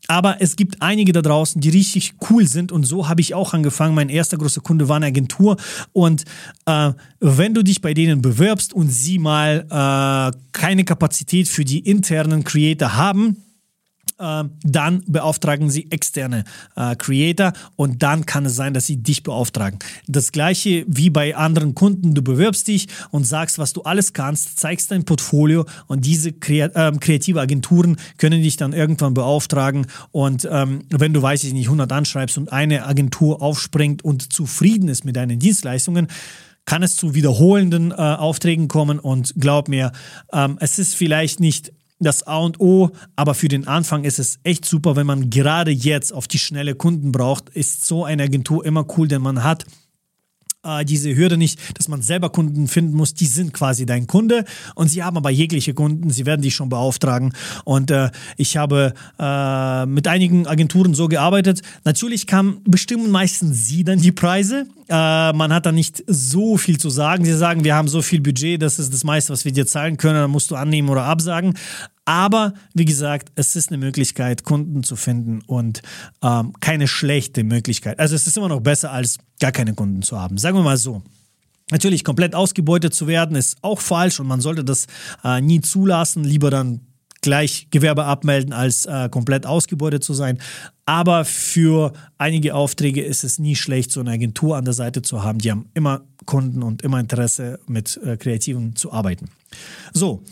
aber 0.09 0.40
es 0.40 0.57
gibt 0.57 0.83
einige 0.83 1.12
da 1.12 1.22
draußen, 1.22 1.61
die 1.61 1.70
richtig 1.70 2.14
cool 2.28 2.46
sind 2.46 2.72
und 2.72 2.85
so 2.85 3.09
habe 3.09 3.20
ich 3.20 3.35
auch 3.35 3.55
angefangen. 3.55 3.94
Mein 3.94 4.09
erster 4.09 4.37
großer 4.37 4.61
Kunde 4.61 4.88
war 4.88 4.96
eine 4.96 5.07
Agentur 5.07 5.57
und 5.92 6.24
äh, 6.66 6.92
wenn 7.20 7.55
du 7.55 7.62
dich 7.62 7.81
bei 7.81 7.94
denen 7.94 8.20
bewirbst 8.20 8.72
und 8.72 8.90
sie 8.90 9.18
mal 9.18 9.64
äh, 9.70 10.37
keine 10.52 10.85
Kapazität 10.85 11.48
für 11.48 11.64
die 11.64 11.78
internen 11.78 12.42
Creator 12.42 12.96
haben, 12.96 13.37
dann 14.18 15.03
beauftragen 15.07 15.70
sie 15.70 15.90
externe 15.90 16.44
äh, 16.77 16.94
Creator 16.96 17.53
und 17.77 18.03
dann 18.03 18.27
kann 18.27 18.46
es 18.46 18.57
sein, 18.57 18.75
dass 18.75 18.87
sie 18.87 18.96
dich 18.96 19.22
beauftragen. 19.22 19.79
Das 20.07 20.33
gleiche 20.33 20.85
wie 20.87 21.11
bei 21.11 21.37
anderen 21.37 21.75
Kunden, 21.75 22.14
du 22.14 22.22
bewirbst 22.22 22.68
dich 22.68 22.88
und 23.11 23.27
sagst, 23.27 23.59
was 23.59 23.72
du 23.72 23.83
alles 23.83 24.12
kannst, 24.12 24.59
zeigst 24.59 24.90
dein 24.90 25.05
Portfolio 25.05 25.64
und 25.87 26.05
diese 26.05 26.33
kreat 26.33 26.72
äh, 26.75 26.92
kreative 26.98 27.40
Agenturen 27.40 27.96
können 28.18 28.42
dich 28.42 28.57
dann 28.57 28.72
irgendwann 28.72 29.14
beauftragen 29.14 29.87
und 30.11 30.48
ähm, 30.51 30.83
wenn 30.90 31.12
du, 31.12 31.22
weiß 31.22 31.44
ich 31.44 31.53
nicht, 31.53 31.66
100 31.66 31.90
anschreibst 31.92 32.38
und 32.38 32.53
eine 32.53 32.87
Agentur 32.87 33.42
aufspringt 33.42 34.05
und 34.05 34.33
zufrieden 34.33 34.88
ist 34.88 35.05
mit 35.05 35.16
deinen 35.16 35.38
Dienstleistungen, 35.38 36.09
kann 36.64 36.83
es 36.83 36.96
zu 36.96 37.14
wiederholenden 37.14 37.90
äh, 37.90 37.94
Aufträgen 37.94 38.68
kommen 38.68 38.98
und 38.98 39.35
glaub 39.37 39.68
mir, 39.68 39.92
ähm, 40.33 40.59
es 40.61 40.79
ist 40.79 40.94
vielleicht 40.94 41.40
nicht 41.40 41.72
das 42.05 42.27
A 42.27 42.38
und 42.38 42.61
O, 42.61 42.91
aber 43.17 43.35
für 43.35 43.49
den 43.49 43.67
Anfang 43.67 44.05
ist 44.05 44.19
es 44.19 44.38
echt 44.45 44.65
super, 44.65 44.97
wenn 44.97 45.07
man 45.07 45.31
gerade 45.31 45.71
jetzt 45.71 46.12
auf 46.12 46.29
die 46.29 46.38
schnelle 46.38 46.75
Kunden 46.75 47.12
braucht, 47.12 47.51
ist 47.51 47.85
so 47.85 48.05
eine 48.05 48.25
Agentur 48.25 48.65
immer 48.65 48.87
cool, 48.97 49.09
denn 49.09 49.23
man 49.23 49.43
hat 49.43 49.65
äh, 50.65 50.85
diese 50.85 51.15
Hürde 51.17 51.37
nicht, 51.37 51.59
dass 51.77 51.88
man 51.88 52.03
selber 52.03 52.31
Kunden 52.31 52.69
finden 52.69 52.97
muss, 52.97 53.15
die 53.15 53.27
sind 53.27 53.53
quasi 53.53 53.87
dein 53.87 54.07
Kunde 54.07 54.45
und 54.75 54.88
sie 54.88 55.03
haben 55.03 55.17
aber 55.17 55.31
jegliche 55.31 55.75
Kunden, 55.75 56.11
sie 56.11 56.27
werden 56.27 56.43
dich 56.43 56.55
schon 56.55 56.69
beauftragen 56.69 57.33
und 57.65 57.91
äh, 57.91 58.11
ich 58.37 58.57
habe 58.57 58.95
äh, 59.19 59.87
mit 59.87 60.07
einigen 60.07 60.47
Agenturen 60.47 60.95
so 60.95 61.09
gearbeitet. 61.09 61.62
Natürlich 61.85 62.27
kam 62.27 62.61
bestimmen 62.65 63.11
meistens 63.11 63.67
sie 63.67 63.85
dann 63.85 64.01
die 64.01 64.12
Preise. 64.12 64.67
Äh, 64.88 65.33
man 65.33 65.53
hat 65.53 65.67
da 65.67 65.73
nicht 65.73 66.05
so 66.07 66.57
viel 66.57 66.79
zu 66.79 66.91
sagen. 66.91 67.25
Sie 67.25 67.37
sagen, 67.37 67.65
wir 67.65 67.75
haben 67.75 67.88
so 67.88 68.03
viel 68.03 68.21
Budget, 68.21 68.62
das 68.62 68.79
ist 68.79 68.93
das 68.93 69.05
meiste, 69.05 69.33
was 69.33 69.45
wir 69.45 69.53
dir 69.53 69.67
zahlen 69.67 69.97
können, 69.97 70.15
dann 70.15 70.31
musst 70.31 70.51
du 70.51 70.57
annehmen 70.57 70.88
oder 70.88 71.05
absagen. 71.05 71.55
Aber 72.05 72.55
wie 72.75 72.85
gesagt, 72.85 73.31
es 73.37 73.55
ist 73.55 73.71
eine 73.71 73.79
Möglichkeit, 73.79 74.45
Kunden 74.45 74.83
zu 74.83 74.97
finden 74.97 75.41
und 75.47 75.83
ähm, 76.23 76.53
keine 76.61 76.88
schlechte 76.88 77.45
Möglichkeit. 77.45 78.01
Also 78.01 78.17
es 78.17 78.27
ist 78.27 78.37
immer 78.37 78.49
noch 78.49 78.61
besser, 78.61 78.91
als 78.91 79.19
gar 79.38 79.53
keine 79.53 79.75
Kunden 79.75 80.03
zu 80.03 80.21
haben. 80.21 80.38
Sagen 80.38 80.57
wir 80.57 80.62
mal 80.62 80.77
so. 80.77 81.03
Natürlich, 81.71 82.05
komplett 82.05 82.35
ausgebeutet 82.35 82.93
zu 82.93 83.07
werden, 83.07 83.37
ist 83.37 83.57
auch 83.62 83.81
falsch 83.81 84.21
und 84.21 84.27
man 84.27 84.41
sollte 84.41 84.65
das 84.65 84.87
äh, 85.25 85.41
nie 85.41 85.61
zulassen. 85.61 86.25
Lieber 86.25 86.51
dann 86.51 86.81
gleich 87.23 87.69
Gewerbe 87.71 88.05
abmelden, 88.05 88.53
als 88.53 88.85
äh, 88.85 89.09
komplett 89.09 89.47
ausgebeutet 89.47 90.05
zu 90.05 90.12
sein. 90.12 90.38
Aber 90.85 91.25
für 91.25 91.93
einige 92.19 92.55
Aufträge 92.55 93.03
ist 93.03 93.25
es 93.25 93.38
nie 93.38 93.57
schlecht, 93.57 93.93
so 93.93 94.01
eine 94.01 94.11
Agentur 94.11 94.57
an 94.57 94.65
der 94.65 94.75
Seite 94.75 95.01
zu 95.01 95.23
haben. 95.23 95.38
Die 95.38 95.51
haben 95.51 95.71
immer 95.73 96.03
Kunden 96.27 96.62
und 96.62 96.83
immer 96.83 97.01
Interesse, 97.01 97.61
mit 97.67 97.99
äh, 98.05 98.17
Kreativen 98.17 98.77
zu 98.77 98.93
arbeiten. 98.93 99.31
So. 99.95 100.23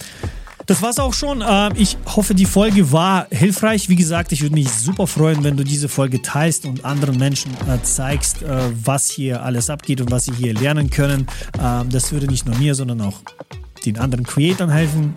Das 0.71 0.83
war's 0.83 1.01
auch 1.01 1.15
schon. 1.15 1.43
Ähm, 1.45 1.73
ich 1.75 1.97
hoffe, 2.07 2.33
die 2.33 2.47
Folge 2.47 2.93
war 2.93 3.27
hilfreich. 3.33 3.89
Wie 3.89 3.97
gesagt, 3.97 4.31
ich 4.31 4.41
würde 4.41 4.55
mich 4.55 4.71
super 4.71 5.09
freuen, 5.09 5.43
wenn 5.43 5.57
du 5.57 5.65
diese 5.65 5.89
Folge 5.89 6.23
teilst 6.23 6.65
und 6.65 6.85
anderen 6.85 7.19
Menschen 7.19 7.51
äh, 7.67 7.83
zeigst, 7.83 8.45
äh, 8.45 8.71
was 8.85 9.11
hier 9.11 9.43
alles 9.43 9.69
abgeht 9.69 10.01
und 10.01 10.13
was 10.13 10.27
sie 10.27 10.33
hier 10.33 10.55
lernen 10.55 10.89
können. 10.89 11.27
Ähm, 11.61 11.91
das 11.91 12.13
würde 12.13 12.29
nicht 12.29 12.47
nur 12.47 12.55
mir, 12.55 12.77
sondern 12.77 13.01
auch 13.01 13.19
den 13.85 13.99
anderen 13.99 14.25
Creatoren 14.25 14.71
helfen. 14.71 15.13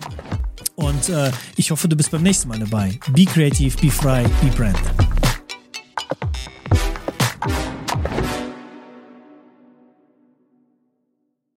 Und 0.74 1.08
äh, 1.08 1.30
ich 1.54 1.70
hoffe, 1.70 1.86
du 1.86 1.94
bist 1.94 2.10
beim 2.10 2.24
nächsten 2.24 2.48
Mal 2.48 2.58
dabei. 2.58 2.98
Be 3.12 3.24
creative, 3.24 3.76
be 3.80 3.92
frei, 3.92 4.24
be 4.42 4.50
brand. 4.56 4.76